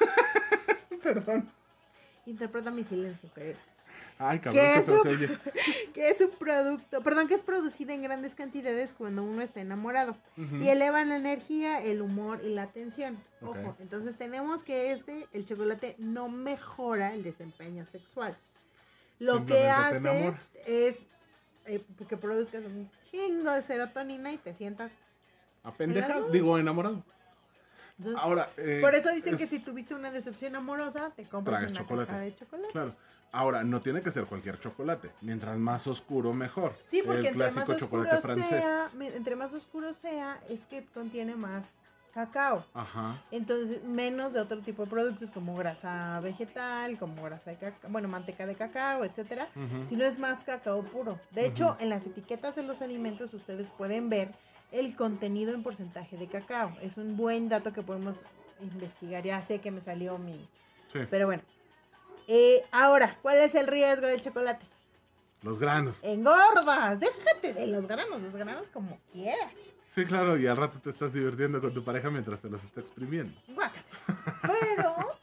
[1.02, 1.50] Perdón.
[2.26, 3.56] Interpreta mi silencio, querido.
[4.18, 5.38] Ay, cabrón, ¿Qué qué es un- oye.
[5.94, 10.16] Que es un producto, perdón, que es producida en grandes cantidades cuando uno está enamorado.
[10.36, 13.18] Y elevan la energía, el humor y la atención.
[13.42, 18.36] Ojo, entonces tenemos que este, el chocolate, no mejora el desempeño sexual.
[19.18, 20.34] Lo que hace
[20.66, 20.98] es
[21.66, 24.90] eh, que produzcas un chingo de serotonina y te sientas.
[25.62, 26.32] Apendejado, Enamorado.
[26.32, 27.04] digo enamorado.
[27.98, 31.72] Entonces, Ahora, eh, por eso dicen que si tuviste una decepción amorosa, te compras una
[31.72, 32.06] chocolate.
[32.08, 32.72] caja de chocolate.
[32.72, 32.90] Claro.
[33.32, 35.10] Ahora, no tiene que ser cualquier chocolate.
[35.20, 36.74] Mientras más oscuro, mejor.
[36.86, 38.48] Sí, porque El entre más clásico chocolate francés.
[38.48, 41.66] sea, entre más oscuro sea, es que contiene más
[42.14, 42.64] cacao.
[42.72, 43.22] Ajá.
[43.30, 48.08] Entonces, menos de otro tipo de productos como grasa vegetal, como grasa de cacao, bueno,
[48.08, 49.48] manteca de cacao, etcétera.
[49.54, 49.86] ujú.
[49.88, 51.18] Si no es más cacao puro.
[51.32, 54.32] De hecho, en las etiquetas de los alimentos ustedes pueden ver
[54.78, 56.72] el contenido en porcentaje de cacao.
[56.82, 58.16] Es un buen dato que podemos
[58.60, 59.24] investigar.
[59.24, 60.48] Ya sé que me salió mi...
[60.88, 61.42] Sí, Pero bueno.
[62.28, 64.66] Eh, ahora, ¿cuál es el riesgo del chocolate?
[65.42, 65.98] los granos.
[66.02, 66.98] Engordas.
[67.00, 69.52] Déjate de los granos, los granos como quieras.
[69.90, 72.80] Sí, claro, y al rato te estás divirtiendo con tu pareja mientras te los está
[72.80, 73.32] exprimiendo.
[73.48, 73.84] Guácates.
[74.42, 75.14] Pero,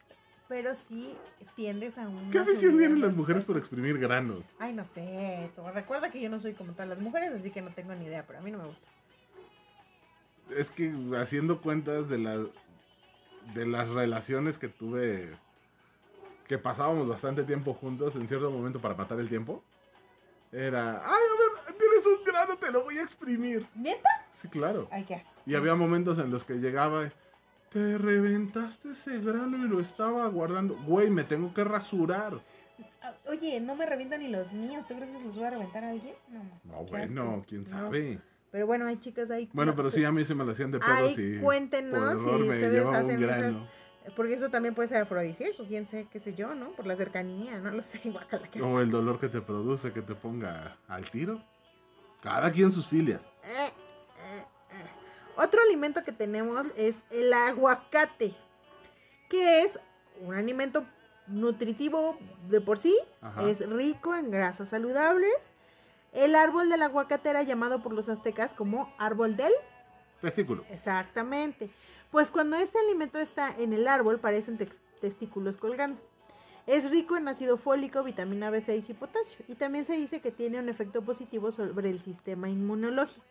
[0.47, 1.15] pero sí
[1.55, 2.31] tiendes a un...
[2.31, 4.45] ¿Qué afición tienen las mujeres por exprimir granos?
[4.57, 5.51] Ay, no sé.
[5.55, 8.05] tú recuerda que yo no soy como todas las mujeres, así que no tengo ni
[8.05, 8.87] idea, pero a mí no me gusta.
[10.49, 12.37] Es que haciendo cuentas de la,
[13.53, 15.31] de las relaciones que tuve,
[16.47, 19.63] que pasábamos bastante tiempo juntos en cierto momento para matar el tiempo,
[20.51, 23.65] era, ay, a ver, tienes un grano, te lo voy a exprimir.
[23.73, 24.09] ¿Neta?
[24.33, 24.87] Sí, claro.
[24.91, 25.29] Ay, qué asco.
[25.45, 27.11] Y había momentos en los que llegaba,
[27.71, 30.75] te reventaste ese grano y lo estaba guardando.
[30.85, 32.39] Güey, me tengo que rasurar.
[33.01, 34.85] Ah, Oye, no me revientan ni los míos.
[34.87, 36.13] ¿Tú crees que se los voy a reventar a alguien?
[36.29, 36.43] No.
[36.63, 37.91] No, bueno, quién No.
[38.53, 39.49] Pero bueno, hay chicas ahí.
[39.51, 42.13] Bueno, pero sí, a mí se me lo hacían de pedo Ay, si por cuéntenos
[42.21, 43.67] si ustedes hacen esas- grano.
[44.15, 46.69] Porque eso también puede ser afrodisíaco, quién sé, qué sé yo, ¿no?
[46.73, 47.99] Por la cercanía, no lo sé,
[48.31, 48.63] asco.
[48.67, 51.41] O el dolor que te produce que te ponga al tiro.
[52.21, 53.23] Cada quien sus filias.
[53.43, 54.85] Eh, eh, eh.
[55.35, 58.35] Otro alimento que tenemos es el aguacate,
[59.31, 59.79] que es
[60.21, 60.85] un alimento
[61.25, 63.49] nutritivo de por sí, Ajá.
[63.49, 65.52] es rico en grasas saludables.
[66.13, 69.51] El árbol del aguacate era llamado por los aztecas como árbol del
[70.21, 70.63] Testículo.
[70.69, 71.69] Exactamente.
[72.09, 74.57] Pues cuando este alimento está en el árbol parecen
[75.01, 75.99] testículos colgando.
[76.65, 79.43] Es rico en ácido fólico, vitamina B6 y potasio.
[79.49, 83.25] Y también se dice que tiene un efecto positivo sobre el sistema inmunológico.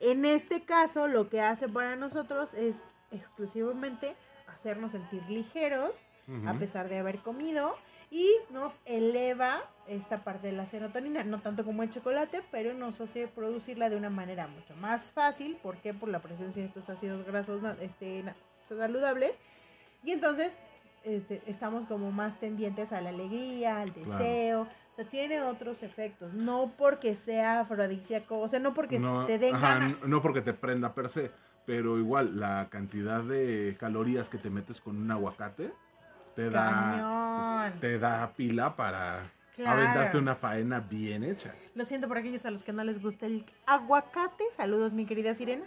[0.00, 2.74] En este caso, lo que hace para nosotros es
[3.12, 4.16] exclusivamente
[4.48, 5.94] hacernos sentir ligeros
[6.46, 7.76] a pesar de haber comido
[8.14, 13.00] y nos eleva esta parte de la serotonina, no tanto como el chocolate, pero nos
[13.00, 15.92] hace producirla de una manera mucho más fácil, ¿por qué?
[15.94, 18.22] Por la presencia de estos ácidos grasos este,
[18.68, 19.36] saludables
[20.04, 20.56] y entonces
[21.02, 24.10] este, estamos como más tendientes a la alegría, al Claro.
[24.18, 29.26] deseo, o sea, tiene otros efectos, no porque sea afrodisíaco, o sea, no porque no,
[29.26, 30.04] te den ajá, ganas.
[30.06, 31.32] no porque te prenda per se,
[31.66, 35.72] pero igual la cantidad de calorías que te metes con un aguacate
[36.34, 37.80] te da Cañón.
[37.80, 39.80] te da pila para Claro.
[39.80, 41.54] aventarte una faena bien hecha.
[41.76, 44.42] Lo siento por aquellos a los que no les gusta el aguacate.
[44.56, 45.64] Saludos, mi querida Sirena.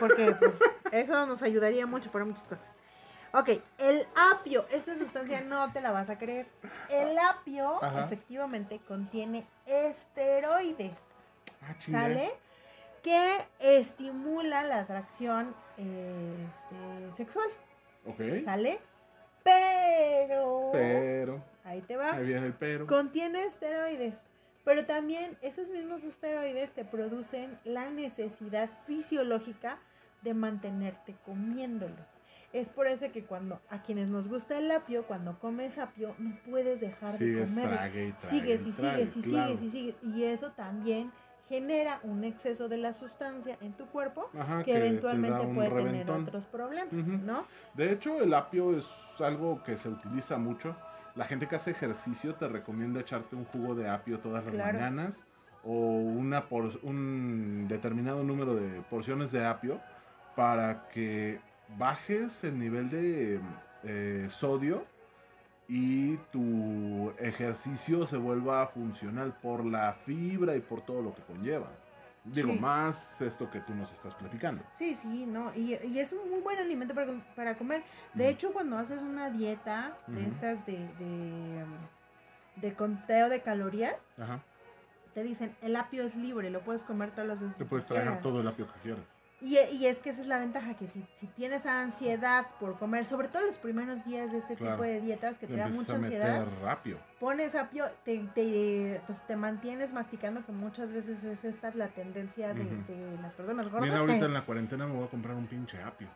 [0.00, 0.52] Porque pues,
[0.92, 2.66] eso nos ayudaría mucho para muchas cosas.
[3.34, 4.64] Ok, el apio.
[4.70, 6.46] Esta sustancia no te la vas a creer.
[6.88, 8.04] El apio Ajá.
[8.06, 10.92] efectivamente contiene esteroides.
[11.60, 11.74] Ah.
[11.78, 12.32] ¿Sale?
[13.02, 17.48] Que estimula la atracción este, sexual.
[18.06, 18.44] Ok.
[18.46, 18.80] ¿Sale?
[19.44, 20.70] Pero.
[20.72, 22.14] Pero, Ahí te va.
[22.14, 22.86] ahí viene el pero.
[22.86, 24.14] Contiene esteroides,
[24.64, 29.78] pero también esos mismos esteroides te producen la necesidad fisiológica
[30.22, 32.18] de mantenerte comiéndolos.
[32.52, 36.36] Es por eso que cuando a quienes nos gusta el apio, cuando comes apio, no
[36.48, 37.76] puedes dejar Sigues, de comerlo.
[37.76, 39.48] trague y trague Sigues y trague, sigues y claro.
[39.48, 39.96] sigues y sigues.
[40.14, 41.10] Y eso también
[41.48, 46.44] genera un exceso de la sustancia en tu cuerpo Ajá, que eventualmente puede tener otros
[46.46, 46.92] problemas.
[46.92, 47.46] ¿no?
[47.74, 48.86] De hecho, el apio es
[49.18, 50.74] algo que se utiliza mucho.
[51.14, 54.72] La gente que hace ejercicio te recomienda echarte un jugo de apio todas las Claro.
[54.78, 55.18] mañanas
[55.62, 59.80] o una por, un determinado número de porciones de apio
[60.36, 61.40] para que
[61.78, 63.40] bajes el nivel de
[63.84, 64.84] eh, sodio
[65.68, 71.68] y tu ejercicio se vuelva funcional por la fibra y por todo lo que conlleva.
[72.24, 72.58] Digo, Sí.
[72.58, 74.62] más esto que tú nos estás platicando.
[74.78, 77.82] Sí, sí, no, y, y es un muy buen alimento para, para comer.
[78.14, 81.64] De hecho, cuando haces una dieta de estas de, de,
[82.56, 84.40] de conteo de calorías, Ajá.
[85.12, 88.04] te dicen, el apio es libre, lo puedes comer todas las veces Te puedes tragar
[88.04, 88.22] quieras".
[88.22, 89.04] todo el apio que quieras.
[89.44, 93.04] Y, y es que esa es la ventaja, que si, si tienes ansiedad por comer,
[93.04, 94.76] sobre todo los primeros días de este Claro.
[94.76, 96.96] tipo de dietas que te da mucha a meter ansiedad, apio.
[97.20, 102.54] pones apio, te, te, pues, te mantienes masticando, que muchas veces es esta la tendencia
[102.54, 102.64] de,
[103.20, 103.82] las personas gordas.
[103.82, 106.08] Mira, ahorita en la cuarentena me voy a comprar un pinche apio.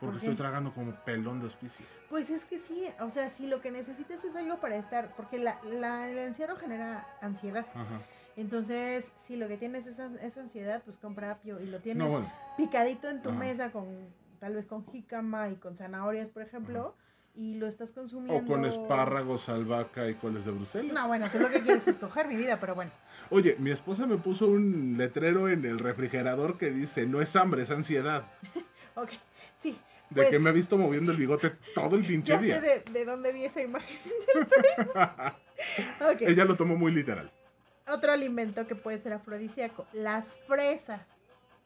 [0.00, 1.86] Porque estoy tragando como pelón de hospicio.
[2.08, 5.38] Pues es que sí, o sea, si lo que necesitas es algo para estar, porque
[5.38, 7.64] la, la- el encierro genera ansiedad.
[7.74, 8.00] Ajá.
[8.36, 12.10] Entonces, si lo que tienes es esa ansiedad, pues compra apio y lo tienes No,
[12.10, 12.32] bueno.
[12.56, 13.38] picadito en tu Ajá.
[13.38, 13.86] mesa con
[14.40, 16.96] tal vez con jícama y con zanahorias, por ejemplo,
[17.34, 18.46] y lo estás O consumiendo.
[18.52, 20.92] con espárragos, albahaca y coles de Bruselas.
[20.92, 22.90] No, bueno, tú lo que quieres es coger mi vida, pero bueno.
[23.30, 27.62] Oye, mi esposa me puso un letrero en el refrigerador que dice, no es hambre,
[27.62, 28.24] es ansiedad.
[28.94, 29.08] Ok,
[29.62, 29.70] sí.
[30.10, 32.60] De Pues, que me ha visto moviendo el bigote todo el pinche Ya sé día.
[32.60, 33.96] de, de dónde vi esa imagen.
[36.20, 37.30] Ella lo tomó muy literal.
[37.88, 41.00] Otro alimento que puede ser afrodisíaco, las fresas.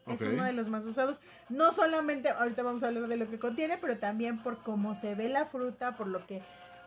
[0.06, 0.28] Es Ok.
[0.32, 1.20] uno de los más usados.
[1.48, 5.14] No solamente, ahorita vamos a hablar de lo que contiene, pero también por cómo se
[5.14, 6.42] ve la fruta, por lo que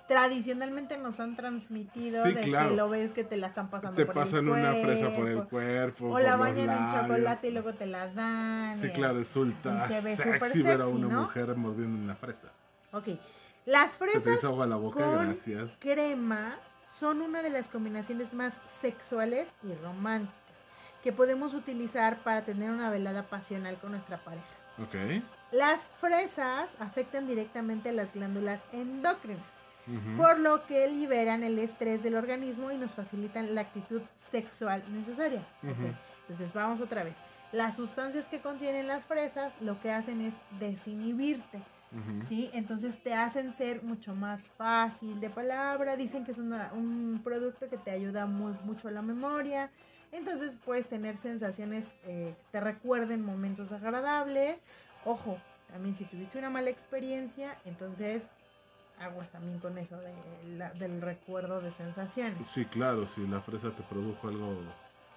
[0.07, 2.69] tradicionalmente nos han transmitido Sí, de claro.
[2.69, 5.27] que lo ves que te la están pasando Te por pasan el una fresa por
[5.27, 6.05] el cuerpo, cuerpo.
[6.07, 8.79] O por la bañan en chocolate y luego te la dan.
[8.79, 11.21] Sí, y- claro, resulta y se ve sexy, ver a una ¿no?
[11.23, 12.47] mujer mordiendo una fresa.
[12.91, 13.07] Ok.
[13.65, 15.77] Las Se te fresas hizo agua la boca, con gracias.
[15.79, 16.57] crema
[16.97, 20.35] son una de las combinaciones más sexuales y románticas
[21.03, 24.45] que podemos utilizar para tener una velada pasional con nuestra pareja.
[25.51, 29.43] Las fresas afectan directamente las glándulas endócrinas,
[30.17, 35.43] por lo que liberan el estrés del organismo y nos facilitan la actitud sexual necesaria.
[36.21, 37.17] Entonces vamos otra vez.
[37.51, 41.59] Las sustancias que contienen las fresas lo que hacen es desinhibirte.
[42.27, 42.49] ¿Sí?
[42.53, 47.67] Entonces te hacen ser mucho más fácil de palabra, dicen que es una- un producto
[47.69, 49.69] que te ayuda muy, mucho a la memoria,
[50.11, 54.57] entonces puedes tener sensaciones eh, que te recuerden momentos agradables,
[55.05, 55.37] ojo,
[55.71, 58.23] también si tuviste una mala experiencia, entonces
[58.99, 60.13] aguas también con eso de
[60.57, 62.45] la- del recuerdo de sensaciones.
[62.47, 64.57] Sí, claro, si la fresa te produjo algo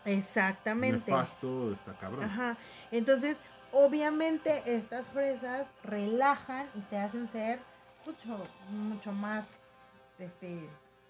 [0.04, 1.10] Exactamente.
[1.10, 2.24] nefasto, está cabrón.
[2.24, 2.56] Ajá.
[2.90, 3.38] Entonces,
[3.72, 7.58] obviamente estas fresas relajan y te hacen ser
[8.06, 9.48] mucho, mucho más
[10.18, 10.68] este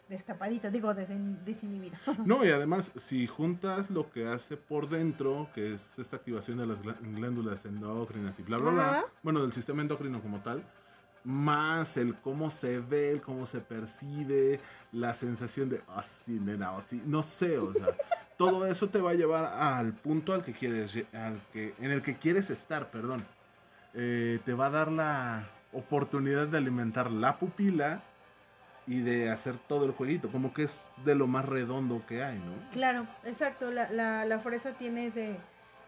[0.08, 1.96] destapadito, digo, desin- desinhibido.
[2.24, 6.66] No, y además, si juntas lo que hace por dentro, que es esta activación de
[6.66, 9.04] las glá- glándulas endócrinas y bla, bla, bla, Ajá.
[9.22, 10.62] bueno, del sistema endocrino como tal,
[11.24, 14.60] más el cómo se ve, el cómo se percibe,
[14.90, 17.86] la sensación de, ah, sí, nena, o sí, no sé, o sea,
[18.50, 22.02] todo eso te va a llevar al punto al que quieres, al que, en el
[22.02, 23.24] que quieres estar, perdón.
[23.94, 28.00] Eh, te va a dar la oportunidad de alimentar la pupila
[28.86, 32.38] y de hacer todo el jueguito, como que es de lo más redondo que hay,
[32.38, 32.52] ¿no?
[32.72, 35.36] Claro, exacto, la, la, la fresa tiene ese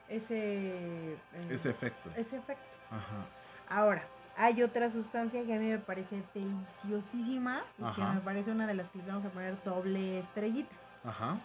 [0.09, 1.17] ese eh,
[1.51, 2.11] Ese efecto.
[2.17, 2.63] ese efecto.
[2.91, 3.27] Ajá.
[3.69, 4.03] Ahora,
[4.37, 8.75] hay otra sustancia que a mí me parece deliciosísima y que me parece una de
[8.75, 10.75] las que les vamos a poner doble estrellita.
[11.05, 11.39] Ajá.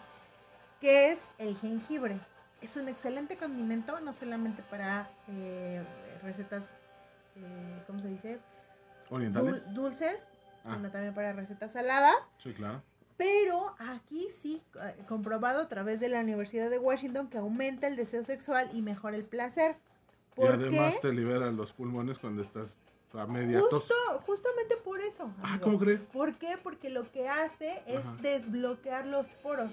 [0.80, 2.18] Que es el jengibre.
[2.60, 5.82] Es un excelente condimento, no solamente para eh,
[6.22, 6.64] recetas,
[7.36, 8.38] eh, ¿cómo se dice?
[9.10, 9.66] Orientales.
[9.68, 10.16] Dul- dulces,
[10.64, 10.74] Ah.
[10.76, 12.14] sino también para recetas saladas.
[12.38, 12.82] Sí, claro.
[13.16, 17.96] Pero aquí sí, eh, comprobado a través de la Universidad de Washington que aumenta el
[17.96, 19.76] deseo sexual y mejora el placer.
[20.36, 22.78] Y además te libera los pulmones cuando estás
[23.12, 23.80] a media tos.
[23.84, 23.94] Justo,
[24.26, 25.30] justamente por eso.
[25.42, 25.58] Ah.
[25.62, 26.02] ¿cómo crees?
[26.04, 26.56] ¿Por qué?
[26.62, 28.16] Porque lo que hace es Ajá.
[28.22, 29.72] desbloquear los poros.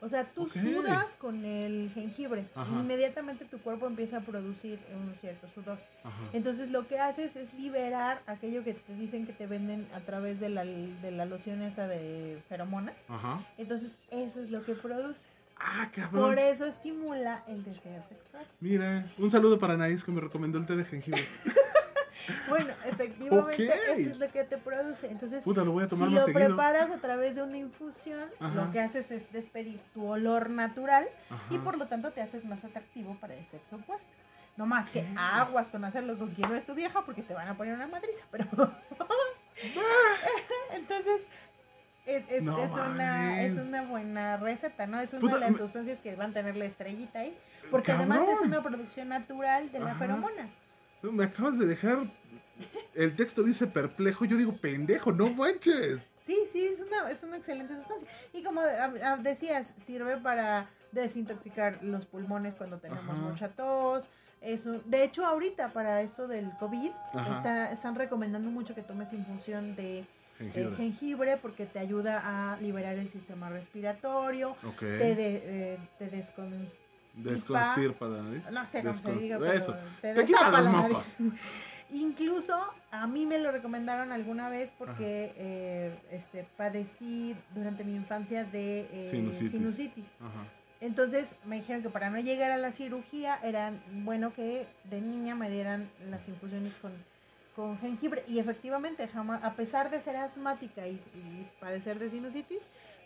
[0.00, 2.46] O sea, tú sudas con el jengibre.
[2.54, 2.70] Ajá.
[2.70, 5.78] Inmediatamente tu cuerpo empieza a producir un cierto sudor.
[6.04, 6.16] Ajá.
[6.32, 10.38] Entonces lo que haces es liberar aquello que te dicen que te venden a través
[10.38, 12.94] de la, de la loción esta de feromonas.
[13.08, 13.44] Ajá.
[13.56, 15.22] Entonces eso es lo que produces.
[15.60, 16.22] Ah, cabrón.
[16.22, 18.46] Por eso estimula el deseo sexual.
[18.60, 21.26] Mira, un saludo para Anaís que me recomendó el té de jengibre.
[22.48, 25.06] Bueno, efectivamente eso es lo que te produce.
[25.10, 26.48] Entonces Puta, lo voy a tomar si más lo seguido.
[26.48, 28.54] preparas a través de una infusión, Ajá.
[28.54, 31.08] lo que haces es despedir tu olor natural
[31.50, 34.08] y por lo tanto te haces más atractivo para el sexo opuesto.
[34.56, 37.46] No más que aguas con hacerlo con quien no es tu vieja porque te van
[37.48, 38.44] a poner una madriza, pero
[40.74, 41.22] entonces
[42.06, 44.98] es, es, No es una, es una buena receta, ¿no?
[45.00, 47.36] Es una Puta, de las sustancias que van a tener la estrellita ahí,
[47.70, 49.98] porque además es una producción natural de la Ajá.
[49.98, 50.48] feromona.
[51.02, 52.10] Me acabas de dejar.
[52.94, 54.24] El texto dice perplejo.
[54.24, 56.00] Yo digo pendejo, no manches.
[56.26, 58.08] Sí, sí, es una, es una excelente sustancia.
[58.32, 58.60] Y como
[59.22, 63.12] decías, sirve para desintoxicar los pulmones cuando tenemos Ajá.
[63.14, 64.04] mucha tos.
[64.40, 66.90] Es un- de hecho, ahorita para esto del COVID,
[67.36, 70.06] está- están recomendando mucho que tomes infusión de eh,
[70.38, 70.76] Jengibre.
[70.76, 75.42] jengibre porque te ayuda a liberar el sistema respiratorio, te, de,
[75.74, 76.08] eh, te
[77.22, 78.50] Desconstirpa la nariz.
[78.50, 79.76] no sé cómo se Descon- diga, pero Eso.
[80.00, 81.16] te Te quita los mocos.
[81.90, 82.54] Incluso
[82.90, 88.80] a mí me lo recomendaron alguna vez porque eh, este, padecí durante mi infancia de
[88.92, 89.50] eh, Sinusitis.
[89.52, 90.04] sinusitis.
[90.20, 90.44] Ajá.
[90.80, 93.72] Entonces me dijeron que para no llegar a la cirugía era
[94.04, 96.92] bueno que de niña me dieran las infusiones con,
[97.56, 98.22] con jengibre.
[98.28, 102.60] Y efectivamente, jamás, a pesar de ser asmática y, y padecer de sinusitis,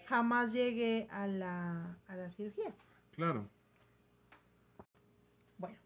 [0.08, 2.72] jamás llegué a la, a la cirugía.
[3.14, 3.46] Claro.
[5.56, 5.76] Bueno.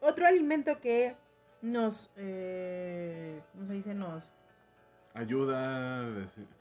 [0.00, 1.16] Otro alimento que
[1.62, 3.94] nos, eh, ¿cómo se dice?
[3.94, 4.32] Nos,
[5.14, 6.04] Ayuda.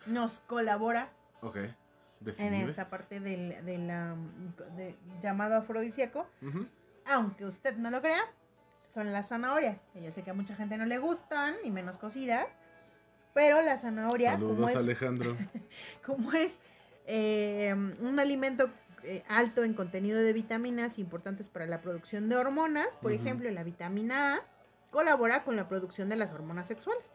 [0.07, 1.09] nos colabora
[1.41, 1.57] Ok.
[1.57, 1.75] en
[2.21, 2.69] Desinhibe.
[2.71, 4.15] esta parte del, de la,
[4.75, 6.27] de- llamado afrodisíaco.
[7.05, 8.23] Aunque usted no lo crea,
[8.87, 9.77] son las zanahorias.
[9.93, 12.47] que Yo sé que a mucha gente no le gustan, ni menos cocidas.
[13.33, 15.37] Pero la zanahoria, como Saludos, es Alejandro.
[16.05, 16.57] como es
[17.05, 17.71] eh,
[18.01, 18.71] un alimento
[19.07, 23.63] eh, alto en contenido de vitaminas importantes para la producción de hormonas, por ejemplo, la
[23.63, 24.41] vitamina A
[24.91, 27.13] colabora con la producción de las hormonas sexuales.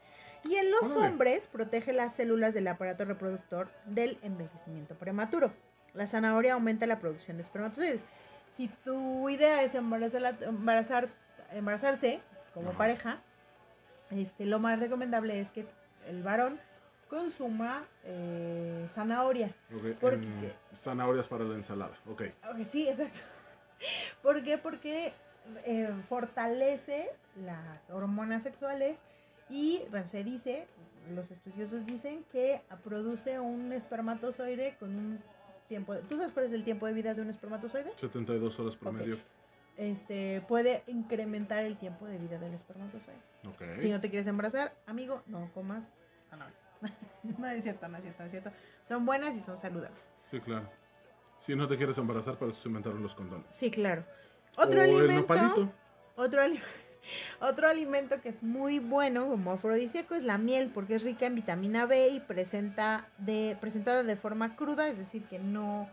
[0.48, 1.08] Y en los Órale.
[1.12, 5.52] hombres protege las células del aparato reproductor del envejecimiento prematuro.
[5.92, 8.00] La zanahoria aumenta la producción de espermatozoides.
[8.56, 11.08] Si tu idea es embarazar, embarazar,
[11.52, 12.20] embarazarse
[12.54, 12.78] como Ajá.
[12.78, 13.20] pareja,
[14.10, 15.66] este, lo más recomendable es que
[16.08, 16.58] el varón
[17.12, 19.54] consuma eh, zanahoria.
[19.70, 20.54] Ok, ¿Por em, qué?
[20.80, 21.94] zanahorias para la ensalada.
[22.08, 22.22] Ok.
[22.50, 23.18] Ok, sí, exacto.
[24.22, 24.56] ¿Por qué?
[24.56, 25.12] Porque
[25.66, 27.10] eh, fortalece
[27.44, 28.96] las hormonas sexuales
[29.50, 30.66] y bueno, se dice,
[31.14, 35.20] los estudiosos dicen que produce un espermatozoide con un
[35.68, 35.94] tiempo.
[36.08, 37.92] ¿Tú sabes cuál es el tiempo de vida de un espermatozoide?
[37.96, 39.18] 72 horas promedio.
[39.76, 43.20] Este puede incrementar el tiempo de vida del espermatozoide.
[43.46, 43.80] Ok.
[43.80, 45.84] Si no te quieres embarazar, amigo, no comas
[46.30, 46.61] zanahorias.
[47.38, 48.50] no es cierto, no es cierto, no es cierto.
[48.82, 50.00] Son buenas y son saludables.
[50.30, 50.68] Sí, claro.
[51.40, 53.46] Si no te quieres embarazar, para eso se inventaron los condones.
[53.50, 54.04] Sí, claro.
[54.56, 55.22] Otro o el alimento.
[55.22, 55.72] nopalito.
[56.16, 56.42] Otro,
[57.40, 61.34] otro alimento que es muy bueno como afrodisíaco es la miel, porque es rica en
[61.34, 65.88] vitamina B y presenta de, presentada de forma cruda, es decir, que no,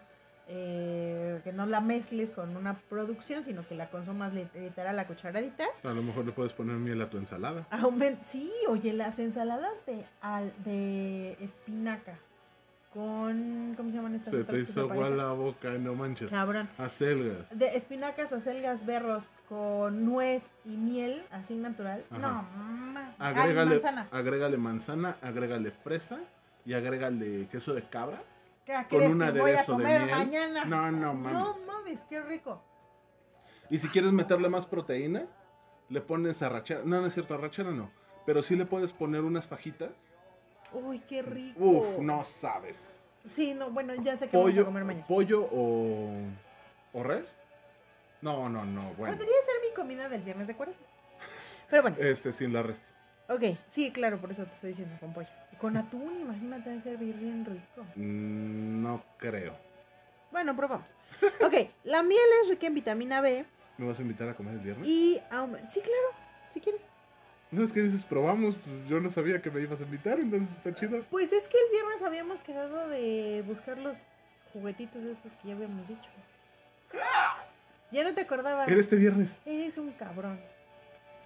[0.51, 5.05] eh, que no la mezcles con una producción, sino que la consumas lit- literal a
[5.07, 5.69] cucharaditas.
[5.83, 7.67] A lo mejor le puedes poner miel a tu ensalada.
[7.69, 12.17] Aumen- sí, oye, las ensaladas de, al- de espinaca
[12.93, 16.29] con, ¿cómo se llaman estas Se otras te hizo agua la boca, no manches.
[16.31, 16.67] Cabrón.
[16.79, 17.47] Acelgas.
[17.51, 22.03] De espinacas, acelgas, berros con nuez y miel, así natural.
[22.09, 22.19] Ajá.
[22.19, 22.43] No,
[22.93, 24.07] ma- Ay, Agrégale manzana.
[24.11, 26.17] agrégale manzana, agrégale fresa
[26.65, 28.23] y agrégale queso de cabra.
[28.89, 30.09] ¿Qué con un aderezo de miel?
[30.11, 30.65] mañana?
[30.65, 31.33] No, no mames.
[31.33, 32.61] No mames, qué rico.
[33.69, 35.25] Y si quieres meterle más proteína,
[35.89, 36.81] le pones arrachera.
[36.83, 37.89] No, no es cierto, arrachera no.
[38.25, 39.89] Pero sí le puedes poner unas fajitas.
[40.71, 41.59] Uy, qué rico.
[41.63, 42.77] Uf, no sabes.
[43.35, 45.05] Sí, no, bueno, ya sé que vamos a Pollo, comer mañana.
[45.07, 46.13] pollo o,
[46.93, 47.25] o res.
[48.21, 49.15] No, no, no, bueno.
[49.17, 50.85] Podría ser mi comida del viernes de cuaresma.
[51.69, 52.77] Pero bueno, Este sin la res.
[53.29, 55.27] ok, sí, claro, por eso te estoy diciendo con pollo.
[55.61, 57.85] Con atún, imagínate, debe ser bien rico.
[57.95, 59.55] Mm, No creo.
[60.31, 60.87] Bueno, probamos.
[61.45, 61.53] Ok,
[61.83, 63.45] la miel es rica en vitamina B
[63.77, 64.87] ¿Me vas a invitar a comer el viernes?
[64.87, 65.19] y...
[65.31, 66.07] aum- Sí, claro,
[66.53, 66.81] si quieres.
[67.51, 70.55] No es que dices, probamos, pues yo no sabía que me ibas a invitar, entonces
[70.55, 71.03] está chido.
[71.09, 73.97] Pues es que el viernes habíamos quedado de buscar los
[74.53, 76.09] juguetitos estos que ya habíamos dicho.
[77.91, 78.67] Ya no te acordabas.
[78.69, 79.29] Era este viernes.
[79.45, 80.39] Eres un cabrón.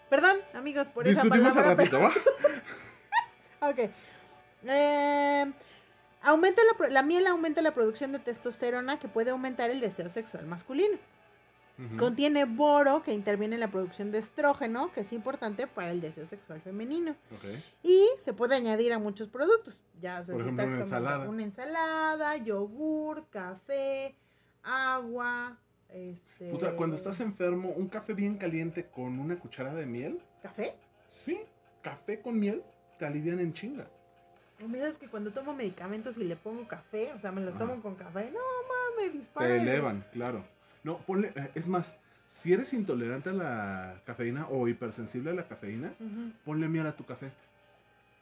[0.09, 1.71] Perdón, amigos, por esa palabra.
[1.71, 2.11] al ratito, ¿va?
[3.69, 3.79] Ok.
[4.65, 5.51] Eh,
[6.21, 10.45] aumenta la, la miel aumenta la producción de testosterona que puede aumentar el deseo sexual
[10.45, 10.97] masculino.
[11.97, 16.27] Contiene boro que interviene en la producción de estrógeno, que es importante para el deseo
[16.27, 17.15] sexual femenino.
[17.81, 19.75] Y se puede añadir a muchos productos.
[19.99, 21.29] Ya, o sea, Por si ejemplo, estás una ensalada.
[21.29, 24.13] una ensalada, yogur, café,
[24.61, 25.57] agua,
[25.89, 26.51] este...
[26.51, 30.75] Puta, cuando estás enfermo, un café bien caliente con una cucharada de miel, ¿Café?
[31.25, 31.39] sí,
[31.81, 32.61] café con miel,
[32.99, 33.87] te alivian en chinga.
[34.59, 37.65] Es que cuando tomo medicamentos y le pongo café, o sea, me los Ajá.
[37.65, 38.39] tomo con café, no
[38.99, 39.47] mames, dispara.
[39.47, 40.43] Te el- elevan, claro.
[40.83, 41.91] No, ponle, eh, es más,
[42.41, 46.31] si eres intolerante a la cafeína o hipersensible a la cafeína, Ujú.
[46.45, 47.31] ponle miel a tu café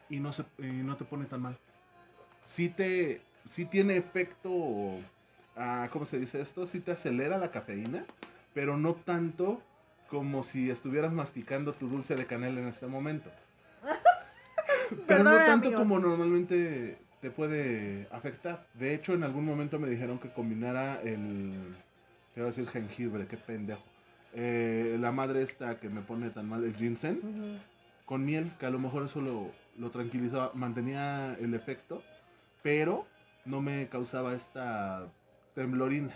[0.09, 1.57] y no se y no te pone tan mal.
[2.55, 4.51] Sí te sí tiene efecto
[5.55, 6.65] ah, ¿cómo se dice esto?
[6.67, 8.05] Sí te acelera la cafeína,
[8.53, 9.61] pero no tanto
[10.09, 13.29] como si estuvieras masticando tu dulce de canela en este momento.
[15.07, 15.79] Pero no tanto amigo.
[15.79, 18.67] como normalmente te puede afectar.
[18.73, 21.75] De hecho, en algún momento me dijeron que combinara el
[22.35, 23.83] a decir jengibre, qué pendejo.
[24.33, 27.19] Eh, la madre esta que me pone tan mal, el ginseng
[28.05, 32.01] con miel, que a lo mejor eso lo, lo tranquilizaba, mantenía el efecto,
[32.61, 33.05] pero
[33.45, 35.07] no me causaba esta
[35.53, 36.13] temblorina.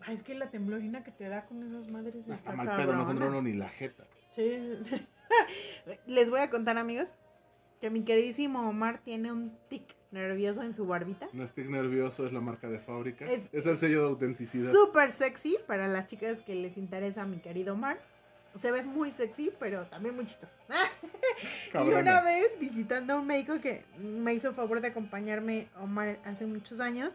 [0.00, 2.92] Ay, es que la temblorina que te da con esas madres está, Hasta mal pedo,
[2.94, 4.04] no controlo ni la jeta.
[4.34, 4.60] Sí.
[6.06, 7.14] Les voy a contar, amigos,
[7.84, 11.28] que mi queridísimo Omar tiene un tic nervioso en su barbita.
[11.34, 13.30] No estoy nervioso, es la marca de fábrica.
[13.30, 14.72] Es- Es, el sello de autenticidad.
[14.72, 17.98] Súper sexy para las chicas que les interesa mi querido Omar.
[18.58, 20.54] Se ve muy sexy, pero también muy chistoso.
[21.74, 26.46] Y una vez visitando a un médico que me hizo favor de acompañarme Omar hace
[26.46, 27.12] muchos años,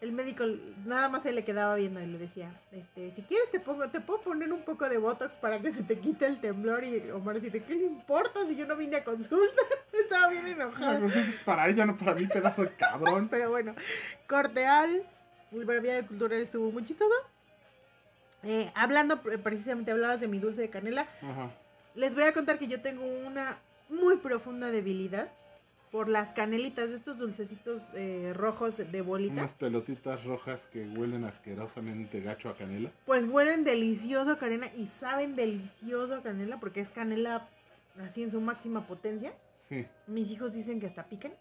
[0.00, 0.44] el médico
[0.84, 4.00] nada más se le quedaba viendo y le decía, este, si quieres te pongo, te
[4.00, 7.40] puedo poner un poco de botox para que se te quite el temblor y Omar
[7.40, 9.62] decía, ¿qué le importa si yo no vine a consulta?
[9.92, 11.04] Estaba bien enojado.
[11.06, 13.28] es para ella, no para mí, pedazo de cabrón.
[13.30, 13.74] Pero bueno,
[14.28, 15.02] corteal,
[15.52, 17.12] el breviario cultural estuvo muy chistoso.
[18.44, 21.02] Eh, hablando, pre- precisamente hablabas de mi dulce de canela.
[21.22, 21.50] Ajá.
[21.94, 25.28] Les voy a contar que yo tengo una muy profunda debilidad
[25.90, 29.32] por las canelitas, estos dulcecitos eh, rojos de bolita.
[29.34, 32.90] Unas pelotitas rojas que huelen asquerosamente gacho a canela.
[33.06, 37.48] Pues huelen delicioso a canela y saben delicioso a canela porque es canela
[38.00, 39.32] así en su máxima potencia.
[39.68, 41.32] Sí, Mis hijos dicen que hasta pican.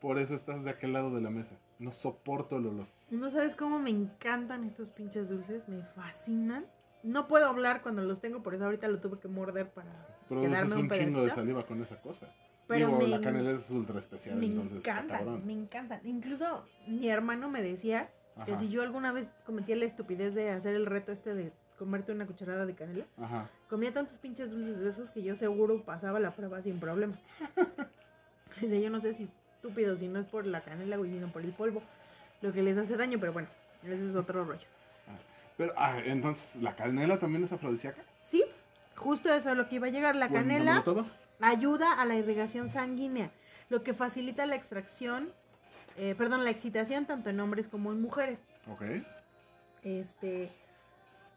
[0.00, 1.56] por eso estás de aquel lado de la mesa.
[1.78, 2.86] No soporto el olor.
[3.10, 6.64] No sabes cómo me encantan estos pinches dulces, me fascinan.
[7.02, 9.90] No puedo hablar cuando los tengo, por eso ahorita lo tuve que morder para
[10.28, 12.28] Produces quedarme un un chingo de saliva con esa cosa.
[12.70, 16.00] Pero Digo, me, la canela es ultra especial, me entonces encantan, me encantan.
[16.04, 18.08] Incluso mi hermano me decía
[18.46, 22.12] que si yo alguna vez cometía la estupidez de hacer el reto este de comerte
[22.12, 23.48] una cucharada de canela, ajá.
[23.68, 27.18] comía tantos pinches dulces de esos que yo seguro pasaba la prueba sin problema.
[28.60, 31.52] Yo no sé si estúpido, si no es por la canela, güey, sino por el
[31.52, 31.82] polvo,
[32.42, 33.48] lo que les hace daño, pero bueno,
[33.82, 34.66] ese es otro rollo.
[35.56, 38.02] Pero, ah, entonces, ¿la canela también es afrodisíaca?
[38.26, 38.44] Sí,
[38.96, 40.16] justo eso es lo que iba a llegar.
[40.16, 41.29] La canela Cuéntamelo todo.
[41.40, 43.30] Ayuda a la irrigación sanguínea,
[43.68, 45.32] lo que facilita la extracción,
[45.96, 48.38] eh, perdón, la excitación tanto en hombres como en mujeres.
[48.70, 48.82] Ok.
[49.82, 50.50] Este,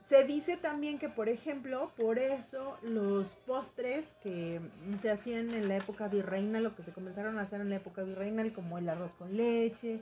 [0.07, 4.59] se dice también que, por ejemplo, por eso los postres que
[5.01, 8.03] se hacían en la época virreina, lo que se comenzaron a hacer en la época
[8.03, 10.01] virreina, como el arroz con leche,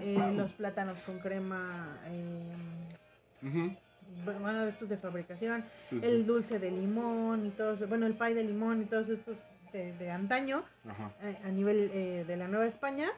[0.00, 3.76] eh, los plátanos con crema, eh.
[4.24, 6.06] Bueno, estos de fabricación, Sí, sí.
[6.06, 9.36] el dulce de limón y todos, bueno, el pay de limón y todos estos
[9.72, 11.10] de, de antaño Ajá.
[11.22, 13.08] eh, a nivel eh, de la Nueva España,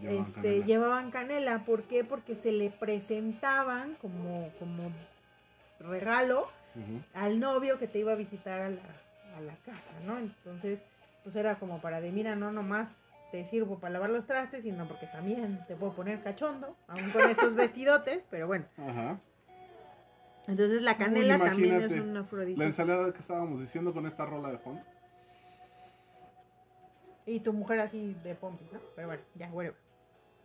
[0.00, 0.66] Llevan este, canela.
[0.66, 1.64] llevaban canela.
[1.64, 2.04] ¿Por qué?
[2.04, 4.92] Porque se le presentaban como, como
[5.80, 6.48] regalo
[7.14, 8.80] al novio que te iba a visitar a la,
[9.36, 10.16] a la casa, ¿no?
[10.18, 10.80] Entonces,
[11.24, 12.88] pues era como para de, mira, no nomás
[13.32, 17.28] te sirvo para lavar los trastes, sino porque también te puedo poner cachondo, aún con
[17.28, 18.64] estos vestidotes, pero bueno.
[18.78, 19.18] Ajá.
[20.48, 22.62] Entonces la canela también es un La afrodisíaco.
[22.62, 24.82] ensalada que estábamos diciendo con esta rola de fondo.
[27.26, 28.80] Y tu mujer así de pompis, ¿no?
[28.96, 29.76] Pero bueno, ya, whatever.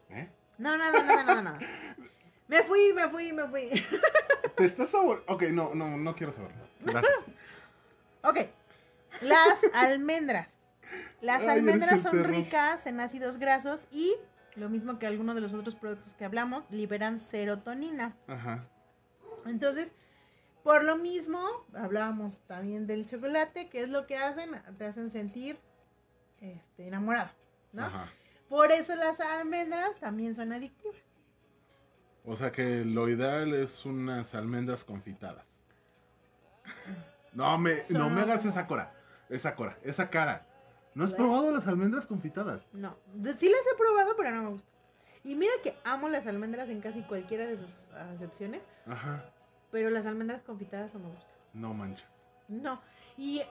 [0.09, 0.27] ¿Eh?
[0.57, 1.59] No, nada, nada, nada, nada.
[2.49, 3.69] Me fui, me fui, me fui.
[4.57, 5.23] ¿Te estás sabor?
[5.27, 6.67] Ok, no, no, no quiero saberlo.
[6.81, 7.13] Gracias.
[8.25, 8.37] Ok.
[9.21, 10.57] Las almendras.
[11.19, 14.15] Las Ay, almendras son ricas en ácidos grasos y,
[14.55, 18.13] lo mismo que algunos de los otros productos que hablamos, liberan serotonina.
[18.27, 18.65] Ajá.
[19.45, 19.93] Entonces,
[20.63, 25.59] Por lo mismo, hablábamos también del chocolate, que es lo que hacen, te hacen sentir
[26.39, 27.31] este, enamorado,
[27.73, 27.83] ¿no?
[27.83, 28.07] Ajá.
[28.47, 30.95] Por eso las almendras también son adictivas.
[32.23, 35.45] O sea que lo ideal es unas almendras confitadas.
[37.33, 38.93] No me, no me hagas esa cora,
[39.27, 40.45] esa cora, esa cara.
[40.93, 42.69] ¿No has probado las almendras confitadas?
[42.73, 42.95] No,
[43.37, 44.69] sí las he probado, pero no me gusta.
[45.23, 49.32] Y mira que amo las almendras en casi cualquiera de sus acepciones, Ajá.
[49.73, 51.31] Pero las almendras confitadas no me gustan.
[51.55, 52.07] No manches.
[52.47, 52.79] No.
[53.17, 53.41] Y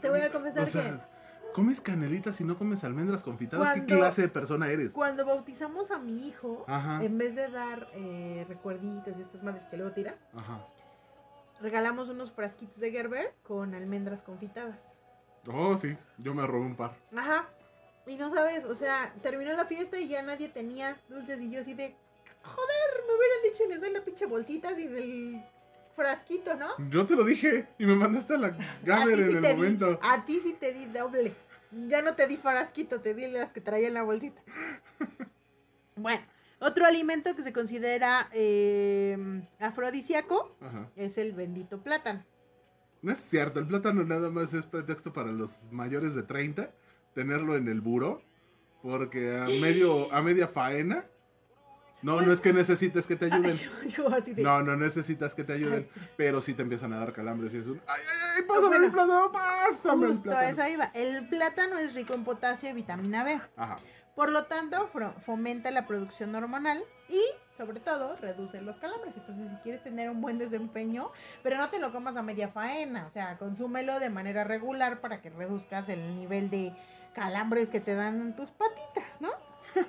[0.00, 1.08] te voy a confesar O sea,
[1.52, 3.74] comes canelitas y no comes almendras confitadas.
[3.74, 4.90] ¿Qué clase de persona eres?
[4.90, 7.02] que cuando bautizamos a mi hijo, Ajá.
[7.02, 10.64] en vez de dar eh, recuerditos y estas madres que luego tiras, Ajá.
[11.60, 14.78] regalamos unos frasquitos de Gerber con almendras confitadas.
[15.52, 16.92] Oh, sí, yo me robé un par.
[17.16, 17.48] Ajá.
[18.06, 21.60] Y no sabes, o sea, terminó la fiesta y ya nadie tenía dulces y yo
[21.60, 21.92] así de,
[22.44, 25.44] joder, me hubieran dicho les doy la pinche bolsita sin el
[25.96, 26.66] frasquito, ¿no?
[26.90, 29.54] Yo te lo dije y me mandaste a la Gamer en sí el te di-
[29.54, 29.98] momento.
[30.02, 31.32] a ti sí te di doble.
[31.88, 34.40] Ya no te di frasquito, te di las que traía en la bolsita.
[35.98, 36.20] Bueno,
[36.58, 39.16] otro alimento que se considera eh,
[39.58, 40.90] afrodisíaco Ajá.
[40.94, 42.22] es el bendito plátano.
[43.00, 46.70] No es cierto, el plátano nada más es pretexto para los mayores de 30
[47.14, 48.20] tenerlo en el buro,
[48.82, 51.06] porque a medio a media faena
[52.02, 53.58] no, Pues- no es que necesites que te ayuden.
[53.82, 56.08] Ay, yo así de, No, no necesitas que te ayuden, Ay.
[56.16, 58.84] pero sí te empiezan a dar calambres y es un ay ay ay, pásame Bueno,
[58.86, 60.48] el plátano, pásame el justo a plátano.
[60.62, 60.84] eso iba.
[60.94, 63.40] El plátano es rico en potasio y vitamina B.
[63.56, 63.78] Ajá.
[64.14, 64.88] Por lo tanto,
[65.26, 67.20] fomenta la producción hormonal y,
[67.54, 69.12] sobre todo, reduce los calambres.
[69.14, 71.10] Entonces, si quieres tener un buen desempeño,
[71.42, 75.20] pero no te lo comas a media faena, o sea, consúmelo de manera regular para
[75.20, 76.72] que reduzcas el nivel de
[77.14, 79.28] calambres que te dan tus patitas, ¿no?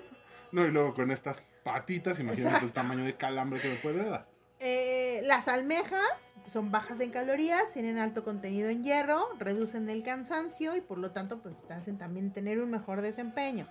[0.52, 4.26] No, y luego con estas patitas, imagínate el tamaño de calambre que me puede dar.
[4.60, 10.76] Eh, las almejas son bajas en calorías, tienen alto contenido en hierro, reducen el cansancio
[10.76, 13.68] y por lo tanto pues te hacen también tener un mejor desempeño.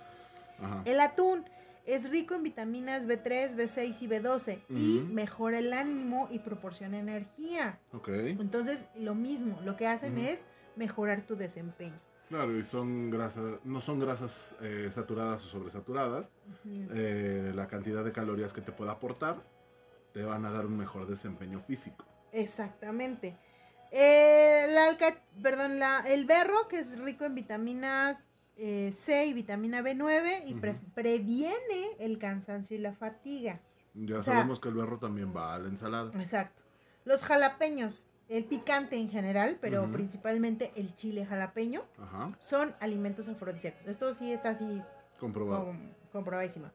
[0.59, 0.83] Ajá.
[0.85, 1.45] El atún
[1.85, 7.79] es rico en vitaminas B3, B6 y B12 y mejora el ánimo y proporciona energía.
[8.05, 10.43] Entonces, lo mismo, lo que hacen es
[10.75, 11.99] mejorar tu desempeño.
[12.29, 16.33] Claro, y son grasas, no son grasas eh, saturadas o sobresaturadas.
[16.65, 19.37] Eh, la cantidad de calorías que te pueda aportar
[20.13, 22.05] te van a dar un mejor desempeño físico.
[22.33, 23.37] Exactamente.
[23.91, 28.21] Eh, la alca- perdón, la, el berro, que es rico en vitaminas
[28.57, 33.61] eh, C y vitamina B9 y pre- previene el cansancio y la fatiga.
[33.93, 36.11] Ya O sea- sabemos que el berro también va a la ensalada.
[36.21, 36.61] Exacto.
[37.05, 43.87] Los jalapeños, el picante en general, pero principalmente el chile jalapeño, Ajá, son alimentos afrodisíacos.
[43.87, 44.81] Esto sí está así
[45.19, 45.65] comprobado.
[45.65, 46.69] com- comprobadísimo.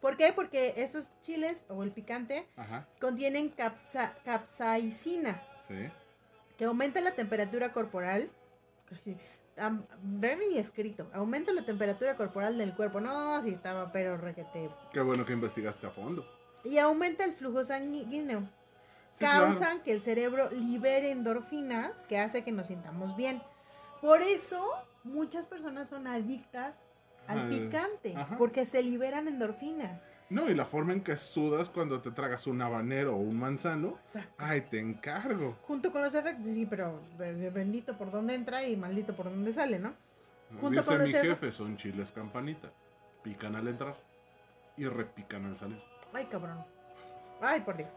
[0.00, 0.32] ¿Por qué?
[0.34, 5.88] Porque estos chiles o el picante Ajá, contienen capsa- capsaicina, sí.
[6.58, 8.30] que aumenta la temperatura corporal.
[10.02, 13.00] Ve mi escrito, aumenta la temperatura corporal del cuerpo.
[13.00, 14.68] No, si estaba pero requete.
[14.92, 16.24] Qué bueno que investigaste a fondo.
[16.62, 18.42] Y aumenta el flujo sanguíneo.
[19.16, 19.46] Sí, claro.
[19.46, 23.40] causan que el cerebro libere endorfinas que hace que nos sintamos bien.
[24.00, 24.62] Por eso
[25.04, 26.74] muchas personas son adictas
[27.26, 28.36] al Al- picante, ajá.
[28.36, 30.00] porque se liberan endorfinas.
[30.28, 33.96] No, y la forma en que sudas cuando te tragas un habanero o un manzano,
[34.06, 34.34] Exacto.
[34.38, 35.56] ay, te encargo.
[35.62, 39.52] Junto con los efectos, sí, pero desde bendito por donde entra y maldito por donde
[39.54, 39.94] sale, ¿no?
[40.60, 42.68] Junto Dice con los mi efe- jefe, son chiles campanita.
[43.22, 43.96] Pican al entrar
[44.76, 45.80] y repican al salir.
[46.12, 46.64] Ay, cabrón.
[47.40, 47.88] Ay, por Dios.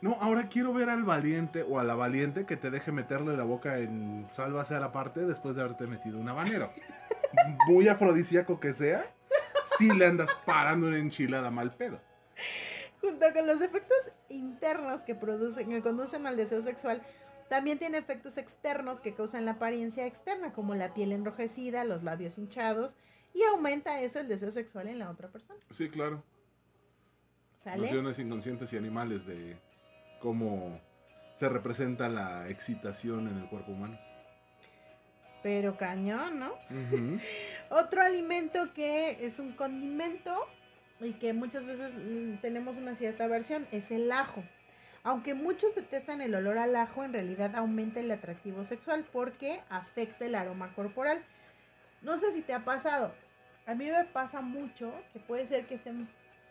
[0.00, 3.42] No, ahora quiero ver al valiente o a la valiente que te deje meterle la
[3.42, 6.72] boca en sálvase a la parte después de haberte metido un habanero.
[7.66, 9.10] Muy afrodisíaco que sea,
[9.76, 12.00] si le andas parando una enchilada mal pedo.
[13.00, 17.02] Junto con los efectos internos que producen, que conducen al deseo sexual,
[17.48, 22.38] también tiene efectos externos que causan la apariencia externa, como la piel enrojecida, los labios
[22.38, 22.94] hinchados,
[23.34, 25.60] y aumenta eso el deseo sexual en la otra persona.
[25.70, 26.22] Sí, claro.
[27.64, 27.82] ¿Sale?
[27.82, 29.56] Nociones inconscientes y animales de
[30.18, 30.80] cómo
[31.32, 33.98] se representa la excitación en el cuerpo humano.
[35.42, 36.54] Pero cañón, ¿no?
[37.70, 40.34] Otro alimento que es un condimento
[41.00, 44.42] y que muchas veces mm, tenemos una cierta aversión es el ajo.
[45.04, 50.26] Aunque muchos detestan el olor al ajo, en realidad aumenta el atractivo sexual porque afecta
[50.26, 51.22] el aroma corporal.
[52.02, 53.14] No sé si te ha pasado.
[53.66, 56.08] A mí me pasa mucho que puede ser que estén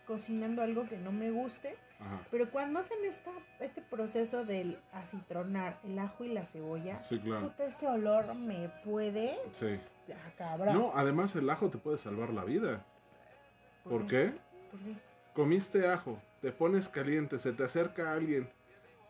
[0.08, 2.20] cocinando algo que no me guste, Ajá.
[2.30, 3.30] pero cuando hacen esta,
[3.60, 7.48] este proceso del acitronar el ajo y la cebolla, Sí, claro.
[7.50, 9.38] puta, ese olor me puede...
[9.52, 9.78] Sí.
[10.10, 10.74] Ah, cabrón.
[10.74, 12.82] No, además el ajo te puede salvar la vida.
[13.84, 14.32] ¿Por qué?
[14.70, 14.94] ¿Por qué?
[15.34, 18.48] Comiste ajo, te pones caliente, se te acerca alguien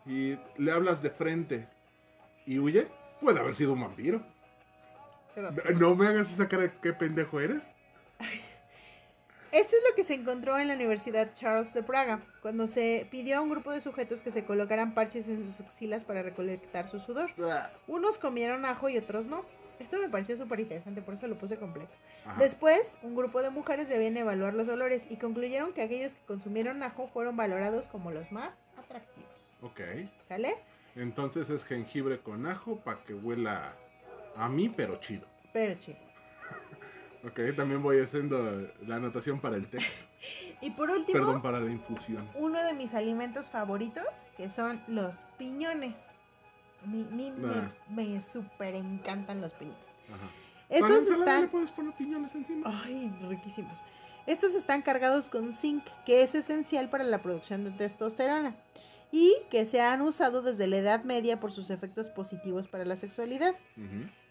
[0.05, 1.67] y le hablas de frente
[2.45, 2.87] y huye,
[3.21, 4.21] puede haber sido un vampiro.
[5.33, 7.63] Pero- No me hagas esa cara de qué pendejo eres.
[9.51, 13.37] Esto es lo que se encontró en la Universidad Charles de Praga, cuando se pidió
[13.37, 16.99] a un grupo de sujetos que se colocaran parches en sus axilas para recolectar su
[16.99, 17.31] sudor.
[17.87, 19.43] Unos comieron ajo y otros no.
[19.79, 21.89] Esto me pareció súper interesante, por eso lo puse completo.
[22.25, 22.39] Ajá.
[22.39, 26.83] Después, un grupo de mujeres debían evaluar los olores y concluyeron que aquellos que consumieron
[26.83, 29.29] ajo fueron valorados como los más atractivos.
[29.61, 29.79] Ok.
[30.27, 30.57] ¿Sale?
[30.95, 33.73] Entonces es jengibre con ajo para que huela
[34.35, 35.25] a mí, pero chido.
[35.53, 35.97] Pero chido.
[37.25, 39.79] Ok, también voy haciendo la anotación para el té.
[40.61, 42.27] Y por último, Perdón, para la infusión.
[42.35, 44.03] uno de mis alimentos favoritos,
[44.35, 45.95] que son los piñones.
[46.85, 47.71] Mi, mi- Ah.
[47.89, 49.79] me, me súper encantan los piñones.
[50.09, 50.25] Ajá.
[50.25, 50.27] ¿A
[50.73, 51.49] la Estos ensalada le están...
[51.49, 52.81] puedes poner piñones encima?
[52.85, 53.71] Ay, riquísimos.
[54.27, 58.53] Estos están cargados con zinc, que es esencial para la producción de testosterona
[59.11, 62.95] y que se han usado desde la Edad Media por sus efectos positivos para la
[62.95, 63.55] sexualidad.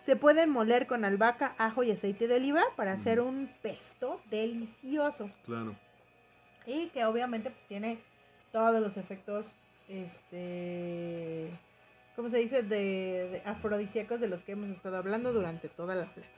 [0.01, 5.31] Se pueden moler con albahaca, ajo y aceite de oliva para hacer un pesto delicioso
[5.45, 5.74] Claro.
[6.66, 7.99] y que obviamente pues tiene
[8.53, 9.53] todos los efectos
[9.89, 11.51] este
[12.16, 12.62] ¿cómo se dice?
[12.62, 16.35] De, de afrodisíacos de los que hemos estado hablando durante toda la plática.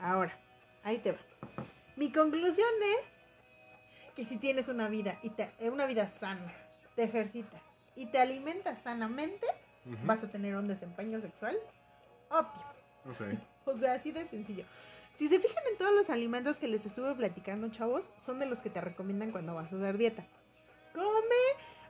[0.00, 0.36] Ahora,
[0.82, 1.18] ahí te va.
[1.96, 6.52] Mi conclusión es que si tienes una vida y te- una vida sana,
[6.96, 7.62] te ejercitas
[7.94, 9.46] y te alimentas sanamente,
[10.04, 11.56] vas a tener un desempeño sexual
[12.30, 12.64] óptimo.
[13.10, 13.38] Ok.
[13.68, 14.64] O sea, así de sencillo.
[15.14, 18.60] Si se fijan en todos los alimentos que les estuve platicando, chavos, son de los
[18.60, 20.24] que te recomiendan cuando vas a hacer dieta.
[20.94, 21.34] Come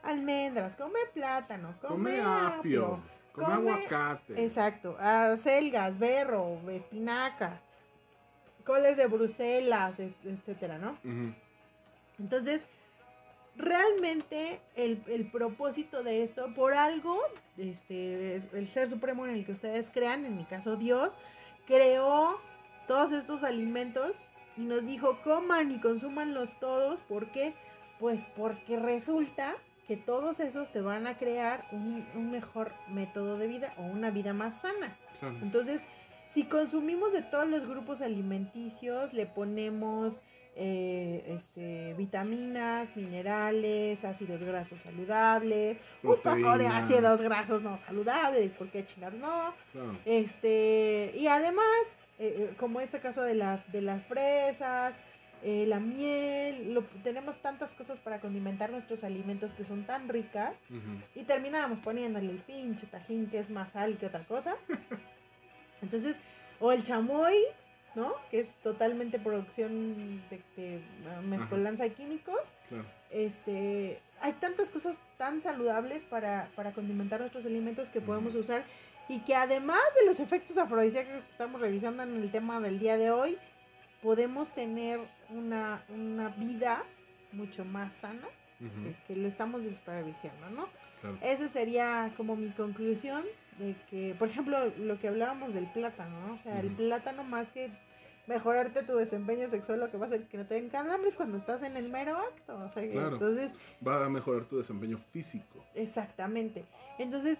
[0.02, 1.88] almendras, come plátano, come,
[2.18, 3.00] Come apio.
[3.32, 4.42] Come, come- aguacate.
[4.42, 7.60] Exacto, acelgas, berro, espinacas,
[8.64, 10.96] coles de Bruselas, et- etcétera, ¿no?
[12.18, 12.62] Entonces,
[13.56, 17.18] realmente el, el propósito de esto, por algo,
[17.56, 21.14] este, el ser supremo en el que ustedes crean, en mi caso Dios,
[21.66, 22.38] creó
[22.86, 24.16] todos estos alimentos
[24.56, 27.00] y nos dijo coman y consúmanlos todos.
[27.02, 27.54] ¿Por qué?
[27.98, 33.46] Pues porque resulta que todos esos te van a crear un, un mejor método de
[33.46, 34.96] vida o una vida más sana.
[35.20, 35.36] Claro.
[35.42, 35.80] Entonces,
[36.30, 40.20] si consumimos de todos los grupos alimenticios, le ponemos
[40.58, 48.86] eh, este, vitaminas, minerales, ácidos grasos saludables, un poco de ácidos grasos no saludables, porque
[48.86, 49.54] chingados no.
[49.72, 49.98] Claro.
[50.06, 51.66] Este, y además,
[52.18, 54.94] eh, eh, como este caso de, la- de las fresas,
[55.42, 60.54] eh, la miel, lo- tenemos tantas cosas para condimentar nuestros alimentos que son tan ricas
[61.14, 64.56] y terminábamos poniéndole el pinche tajín que es más sal que otra cosa.
[65.82, 66.16] Entonces,
[66.58, 67.34] o el chamoy,
[67.96, 68.14] ¿no?
[68.30, 70.80] Que es totalmente producción de, de
[71.18, 72.38] uh, mezcolanza de químicos.
[72.68, 72.84] Claro.
[73.10, 78.64] Este, hay tantas cosas tan saludables para, para condimentar nuestros alimentos que podemos usar
[79.08, 82.96] y que además de los efectos afrodisíacos que estamos revisando en el tema del día
[82.98, 83.38] de hoy,
[84.02, 86.84] podemos tener una, una vida
[87.32, 88.28] mucho más sana
[88.58, 90.68] que, que lo estamos desperdiciando, ¿no?
[91.00, 91.18] Claro.
[91.22, 93.24] Esa sería como mi conclusión
[93.58, 96.34] de que, por ejemplo, lo que hablábamos del plátano, ¿no?
[96.34, 97.70] O sea, el plátano más que
[98.26, 101.14] mejorarte tu desempeño sexual, lo que va a hacer es que no te den calambres
[101.14, 102.58] cuando estás en el mero acto.
[102.58, 103.12] O sea, Claro.
[103.14, 103.52] entonces,
[103.86, 105.64] Va a mejorar tu desempeño físico.
[105.74, 106.64] exactamente.
[106.98, 107.38] Entonces,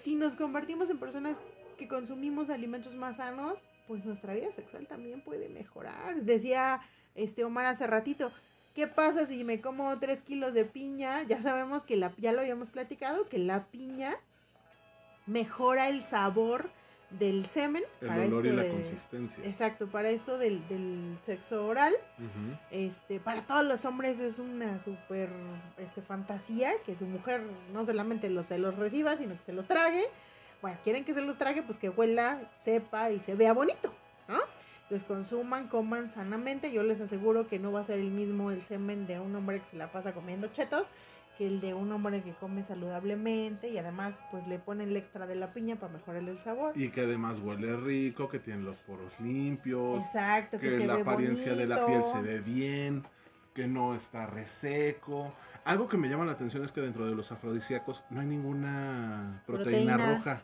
[0.00, 1.36] si nos convertimos en personas
[1.78, 6.16] que consumimos alimentos más sanos, pues nuestra vida sexual también puede mejorar.
[6.22, 6.80] Decía
[7.14, 8.32] este Omar hace ratito,
[8.74, 11.22] ¿qué pasa si me como tres kilos de piña?
[11.24, 14.16] Ya sabemos que la, ya lo habíamos platicado, que la piña
[15.26, 16.70] mejora el sabor
[17.18, 17.82] del semen.
[18.00, 19.44] El para olor y esto la de- consistencia.
[19.44, 21.94] Exacto, para esto del, del sexo oral.
[22.70, 25.28] Este, para todos los hombres es una súper
[25.78, 27.42] este, fantasía que su mujer
[27.72, 30.04] no solamente los, se los reciba, sino que se los trague.
[30.62, 33.92] Bueno, quieren que se los trague, pues que huela, sepa y se vea bonito,
[34.28, 34.38] ¿no?
[34.84, 36.70] Entonces consuman, coman sanamente.
[36.72, 39.60] Yo les aseguro que no va a ser el mismo el semen de un hombre
[39.60, 40.86] que se la pasa comiendo chetos
[41.38, 45.26] que el de un hombre que come saludablemente y además pues le ponen el extra
[45.26, 46.72] de la piña para mejorar el sabor.
[46.76, 50.94] Y que además huele rico, que tiene los poros limpios, Exacto, que, que se la
[50.96, 53.04] ve apariencia de la piel se ve bien,
[53.54, 55.32] que no está reseco.
[55.64, 59.42] Algo que me llama la atención es que dentro de los afrodisíacos no hay ninguna
[59.46, 60.16] proteína, Proteína.
[60.18, 60.42] roja.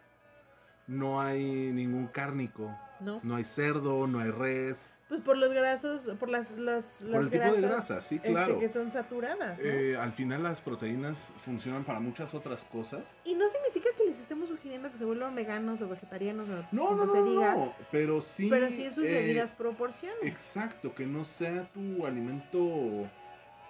[0.87, 2.75] No hay ningún cárnico.
[3.01, 3.21] ¿no?
[3.23, 4.93] No hay cerdo, no hay res.
[5.11, 8.15] Pues por los grasos, por las, las, las Por el tipo grasas de grasa, sí,
[8.15, 8.61] este, claro.
[8.61, 9.65] que son saturadas, ¿no?
[9.65, 13.03] Eh, al final las proteínas funcionan para muchas otras cosas.
[13.25, 16.87] Y no significa que les estemos sugiriendo que se vuelvan veganos o vegetarianos o No,
[16.87, 18.49] como no, se no, diga, no, pero sí.
[18.49, 20.23] pero sí en sus eh, debidas proporciones.
[20.23, 23.11] Exacto, que no sea tu alimento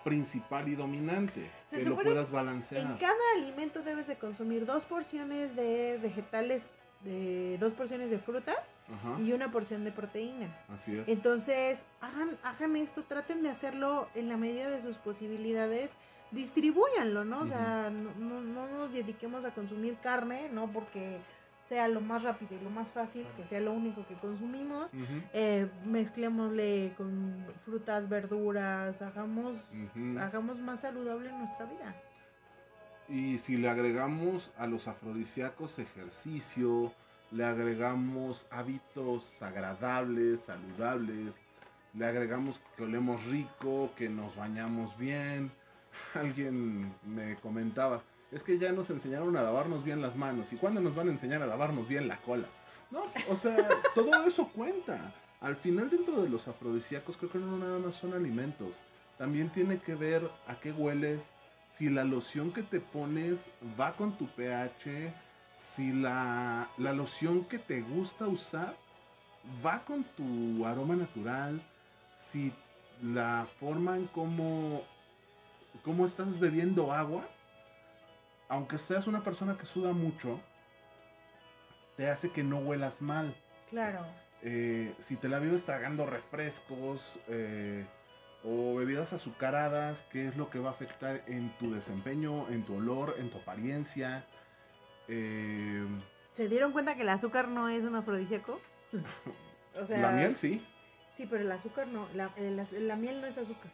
[0.04, 2.82] principal y dominante, Se que lo puedas balancear.
[2.82, 6.62] En cada alimento debes de consumir dos porciones de vegetales,
[7.05, 8.59] de dos porciones de frutas
[8.93, 10.55] Ajá, y una porción de proteína.
[10.68, 11.09] así es.
[11.09, 15.90] Entonces, hagan, hagan esto, traten de hacerlo en la medida de sus posibilidades,
[16.31, 17.40] distribúyanlo, ¿no?
[17.40, 21.18] O sea, no, no, no nos dediquemos a consumir carne, no porque
[21.68, 24.89] sea lo más rápido y lo más fácil, que sea lo único que consumimos.
[25.32, 29.56] Eh, mezclémosle con frutas, verduras, hagamos,
[30.20, 31.94] hagamos más saludable nuestra vida.
[33.10, 36.92] Y si le agregamos a los afrodisíacos ejercicio,
[37.32, 41.34] le agregamos hábitos agradables, saludables,
[41.94, 45.50] le agregamos que olemos rico, que nos bañamos bien.
[46.14, 48.00] Alguien me comentaba,
[48.30, 50.52] es que ya nos enseñaron a lavarnos bien las manos.
[50.52, 52.46] ¿Y cuándo nos van a enseñar a lavarnos bien la cola?
[52.92, 53.56] No, o sea,
[53.96, 55.12] todo eso cuenta.
[55.40, 58.76] Al final dentro de los afrodisíacos creo que no nada más son alimentos.
[59.18, 61.28] También tiene que ver a qué hueles,
[61.76, 63.38] si la loción que te pones
[63.78, 65.12] va con tu pH,
[65.74, 68.76] si la, la loción que te gusta usar
[69.64, 71.62] va con tu aroma natural,
[72.30, 72.52] si
[73.02, 74.82] la forma en cómo,
[75.82, 77.26] cómo estás bebiendo agua,
[78.48, 80.40] aunque seas una persona que suda mucho,
[81.97, 83.34] te hace que no huelas mal.
[83.70, 84.05] Claro.
[84.42, 87.84] Eh, si te la vives tragando refrescos eh,
[88.44, 92.76] o bebidas azucaradas, ¿qué es lo que va a afectar en tu desempeño, en tu
[92.76, 94.24] olor, en tu apariencia?
[95.08, 95.84] Eh,
[96.34, 98.60] ¿Se dieron cuenta que el azúcar no es un afrodisíaco?
[99.80, 100.66] O sea, la miel sí.
[101.16, 102.08] Sí, pero el azúcar no.
[102.12, 103.70] La, la miel no es azúcar.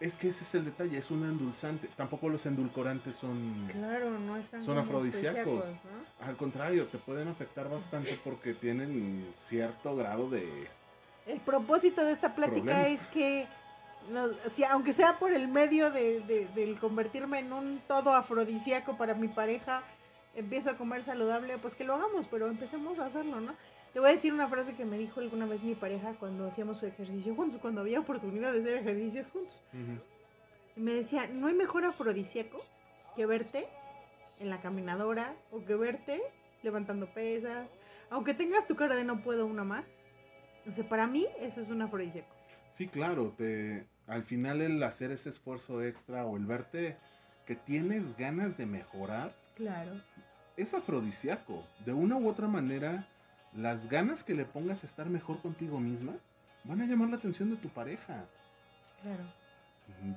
[0.00, 1.88] Es que ese es el detalle, es un endulzante.
[1.96, 3.68] Tampoco los endulcorantes son...
[3.72, 5.66] Claro, no están Son afrodisíacos.
[5.66, 6.26] ¿no?
[6.26, 10.68] Al contrario, te pueden afectar bastante porque tienen cierto grado de...
[11.26, 12.86] El propósito de esta plática Problema.
[12.88, 13.46] es que,
[14.10, 18.96] no- si, aunque sea por el medio de, de- del convertirme en un todo afrodisíaco
[18.96, 19.82] para mi pareja,
[20.34, 23.54] empiezo a comer saludable, pues que lo hagamos, pero empecemos a hacerlo, ¿no?
[23.92, 26.78] Te voy a decir una frase que me dijo alguna vez mi pareja cuando hacíamos
[26.78, 29.62] su ejercicio juntos, cuando había oportunidad de hacer ejercicios juntos.
[30.76, 32.60] Y me decía, no hay mejor afrodisíaco
[33.14, 33.68] que verte
[34.40, 36.20] en la caminadora o que verte
[36.64, 37.68] levantando pesas,
[38.10, 39.84] aunque tengas tu cara de no puedo una más.
[40.68, 42.34] O sea, para mí eso es un afrodisíaco.
[42.72, 46.96] Sí, claro, te, al final el hacer ese esfuerzo extra o el verte
[47.46, 50.00] que tienes ganas de mejorar Claro.
[50.56, 51.64] es afrodisíaco.
[51.84, 53.06] De una u otra manera,
[53.54, 56.12] las ganas que le pongas a estar mejor contigo misma
[56.64, 58.24] van a llamar la atención de tu pareja.
[59.02, 59.24] Claro.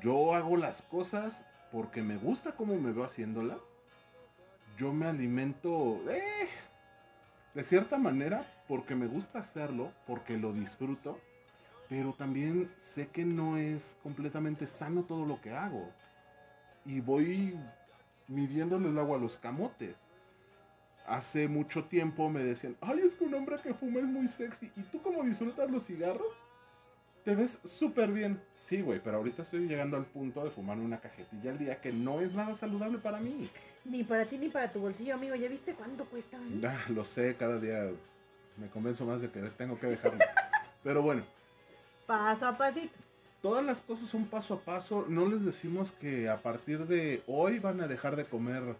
[0.01, 3.57] Yo hago las cosas porque me gusta cómo me veo haciéndolas.
[4.77, 6.47] Yo me alimento eh,
[7.53, 11.19] de cierta manera porque me gusta hacerlo, porque lo disfruto,
[11.89, 15.89] pero también sé que no es completamente sano todo lo que hago.
[16.85, 17.57] Y voy
[18.27, 19.95] midiéndole el agua a los camotes.
[21.05, 24.69] Hace mucho tiempo me decían, ay, es que un hombre que fuma es muy sexy.
[24.75, 26.33] ¿Y tú cómo disfrutas los cigarros?
[27.23, 28.41] Te ves súper bien.
[28.67, 31.93] Sí, güey, pero ahorita estoy llegando al punto de fumarme una cajetilla al día que
[31.93, 33.49] no es nada saludable para mí.
[33.85, 35.35] Ni para ti ni para tu bolsillo, amigo.
[35.35, 36.37] ¿Ya viste cuánto cuesta?
[36.65, 37.89] Ah, lo sé, cada día
[38.57, 40.19] me convenzo más de que tengo que dejarlo.
[40.83, 41.23] Pero bueno,
[42.07, 42.95] Paso a pasito.
[43.41, 45.05] todas las cosas son paso a paso.
[45.07, 48.75] No les decimos que a partir de hoy van a dejar de comer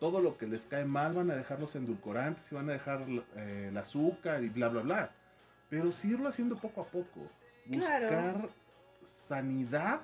[0.00, 3.06] todo lo que les cae mal, van a dejar los endulcorantes y van a dejar
[3.36, 5.10] eh, el azúcar y bla, bla, bla.
[5.70, 7.20] Pero sí irlo haciendo poco a poco.
[7.66, 8.50] Buscar Claro.
[9.28, 10.00] sanidad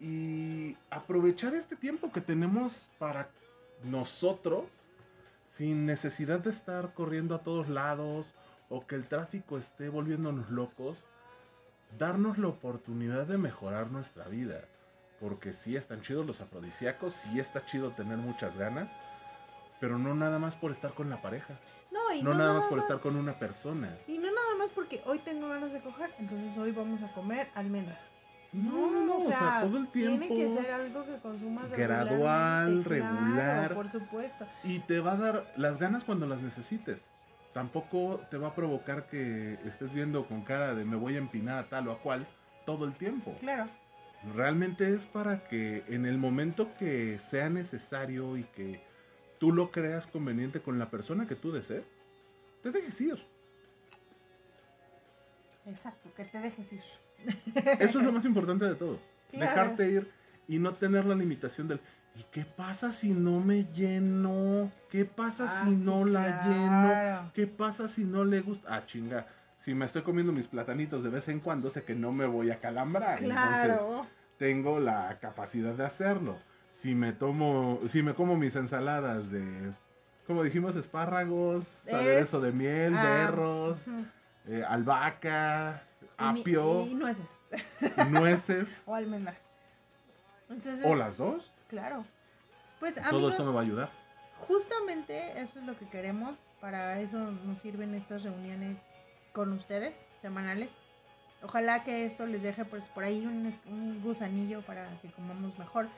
[0.00, 3.28] y aprovechar este tiempo que tenemos para
[3.84, 4.64] nosotros
[5.52, 8.34] sin necesidad de estar corriendo a todos lados
[8.68, 11.04] o que el tráfico esté volviéndonos locos,
[11.98, 14.62] darnos la oportunidad de mejorar nuestra vida.
[15.20, 18.90] Porque sí están chidos los afrodisíacos, sí está chido tener muchas ganas,
[19.78, 21.58] pero no nada más por estar con la pareja,
[21.90, 23.98] No, y no, nada más por estar con una persona.
[24.06, 27.48] Y no nada más porque hoy tengo ganas de coger, entonces hoy vamos a comer
[27.54, 27.98] almendras.
[28.52, 30.26] No, no, no, o sea, todo el tiempo.
[30.26, 33.74] Tiene que ser algo que consumas Gradual, claro, regular.
[33.74, 34.46] por supuesto.
[34.64, 37.00] Y te va a dar las ganas cuando las necesites.
[37.52, 41.58] Tampoco te va a provocar que estés viendo con cara de me voy a empinar
[41.58, 42.26] a tal o a cual
[42.64, 43.36] todo el tiempo.
[43.40, 43.68] Claro.
[44.36, 48.80] Realmente es para que en el momento que sea necesario y que
[49.38, 51.84] tú lo creas conveniente con la persona que tú desees,
[52.62, 53.18] te dejes ir.
[55.66, 56.82] Exacto, que te dejes ir.
[57.80, 58.98] Eso es lo más importante de todo.
[59.30, 59.48] Claro.
[59.48, 60.10] Dejarte ir
[60.48, 61.78] y no tener la limitación del
[62.16, 64.70] ¿y qué pasa si no me lleno?
[64.90, 67.30] ¿Qué pasa Ah, si sí, no la lleno?
[67.34, 68.74] ¿Qué pasa si no le gusta?
[68.74, 69.26] Ah, chinga.
[69.54, 72.50] Si me estoy comiendo mis platanitos de vez en cuando, sé que no me voy
[72.50, 73.22] a calambrar.
[73.22, 74.06] Entonces, Claro.
[74.38, 76.38] tengo la capacidad de hacerlo.
[76.80, 79.72] Si me tomo, si me como mis ensaladas de,
[80.26, 83.84] como dijimos, espárragos, aderezo de miel, ah, berros,
[84.46, 87.26] eh, albahaca, Y apio, Y, nueces.
[88.08, 89.36] nueces, O almendras.
[90.48, 91.52] Entonces, o las dos.
[91.70, 92.04] Claro.
[92.80, 93.90] Pues Todo amigos, esto me va a ayudar.
[94.46, 96.38] justamente eso es lo que queremos.
[96.60, 98.76] Para eso nos sirven estas reuniones
[99.32, 100.70] con ustedes, semanales.
[101.42, 105.88] Ojalá que esto les deje pues por ahí un, gusanillo para que comamos mejor,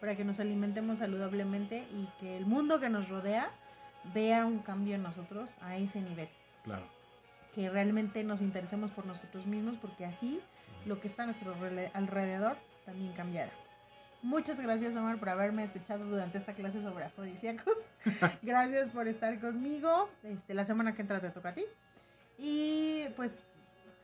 [0.00, 3.50] para que nos alimentemos saludablemente y que el mundo que nos rodea
[4.14, 6.28] vea un cambio en nosotros a ese nivel.
[6.64, 6.84] Claro.
[7.54, 10.40] Que realmente nos interesemos por nosotros mismos porque así
[10.86, 11.54] lo que está a nuestro
[11.94, 13.52] alrededor también cambiará.
[14.22, 17.74] Muchas gracias, Omar, por haberme escuchado durante esta clase sobre afrodisíacos.
[18.42, 20.08] gracias por estar conmigo.
[20.22, 21.64] Este, la semana que entra te toca a ti.
[22.38, 23.32] Y pues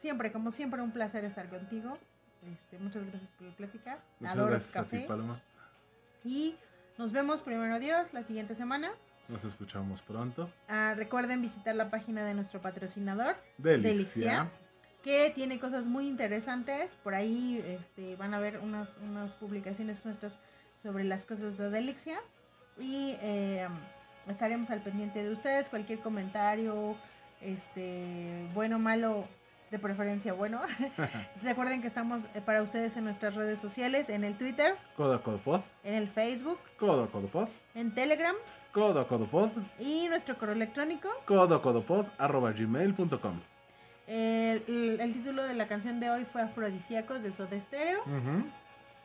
[0.01, 1.97] siempre, como siempre, un placer estar contigo.
[2.53, 3.99] Este, muchas gracias por la plática.
[4.19, 5.07] Muchas Adoro gracias a ti, café.
[5.07, 5.41] Paloma.
[6.25, 6.57] Y
[6.99, 8.91] nos vemos primero Dios la siguiente semana.
[9.29, 10.51] Nos escuchamos pronto.
[10.69, 13.91] Ah, recuerden visitar la página de nuestro patrocinador, Delicia.
[13.91, 14.51] Delicia.
[15.09, 16.91] Que tiene cosas muy interesantes.
[17.03, 20.39] Por ahí este, van a ver unas, unas publicaciones nuestras
[20.83, 22.21] sobre las cosas de Delixia.
[22.79, 23.67] Y eh,
[24.27, 25.71] estaremos al pendiente de ustedes.
[25.71, 26.95] Cualquier comentario,
[27.41, 29.25] este, bueno, malo,
[29.71, 30.61] de preferencia bueno.
[31.43, 35.39] Recuerden que estamos eh, para ustedes en nuestras redes sociales, en el Twitter, Codo codo
[35.39, 35.61] pod.
[35.85, 37.49] en el Facebook, Codo codo pod.
[37.75, 38.37] en Telegram
[38.73, 39.53] Codo codo pod.
[39.79, 41.09] y nuestro correo electrónico.
[41.25, 42.05] Codo codo pod.
[42.19, 43.41] Arroba gmail.com.
[44.09, 48.03] El, el- el título de la canción de hoy fue Afrodisíacos de Soda Stereo.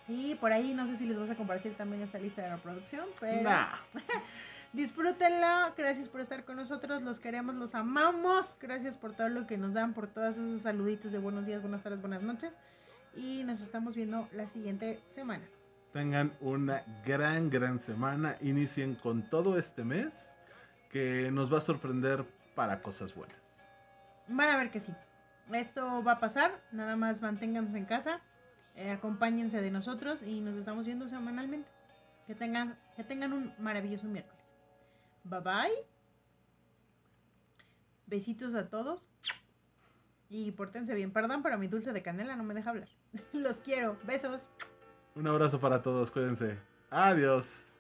[0.07, 3.05] Y por ahí no sé si les vas a compartir también esta lista de reproducción,
[3.19, 3.67] pero Nah.
[4.73, 5.73] disfrútenla.
[5.77, 8.47] Gracias por estar con nosotros, los queremos, los amamos.
[8.59, 11.83] Gracias por todo lo que nos dan, por todos esos saluditos de buenos días, buenas
[11.83, 12.51] tardes, buenas noches.
[13.15, 15.43] Y nos estamos viendo la siguiente semana.
[15.91, 18.35] Tengan una gran, gran semana.
[18.41, 20.27] Inicien con todo este mes
[20.89, 22.25] que nos va a sorprender
[22.55, 23.42] para cosas buenas.
[24.27, 24.93] Van a ver que sí.
[25.51, 28.21] Esto va a pasar, nada más manténganse en casa,
[28.75, 31.69] eh, acompáñense de nosotros y nos estamos viendo semanalmente.
[32.25, 34.43] Que tengan, que tengan un maravilloso miércoles.
[35.25, 35.85] Bye bye.
[38.07, 39.05] Besitos a todos.
[40.29, 41.11] Y pórtense bien.
[41.11, 42.87] Perdón, pero mi dulce de canela no me deja hablar.
[43.33, 43.97] Los quiero.
[44.03, 44.47] Besos.
[45.15, 46.09] Un abrazo para todos.
[46.09, 46.57] Cuídense.
[46.89, 47.72] Adiós.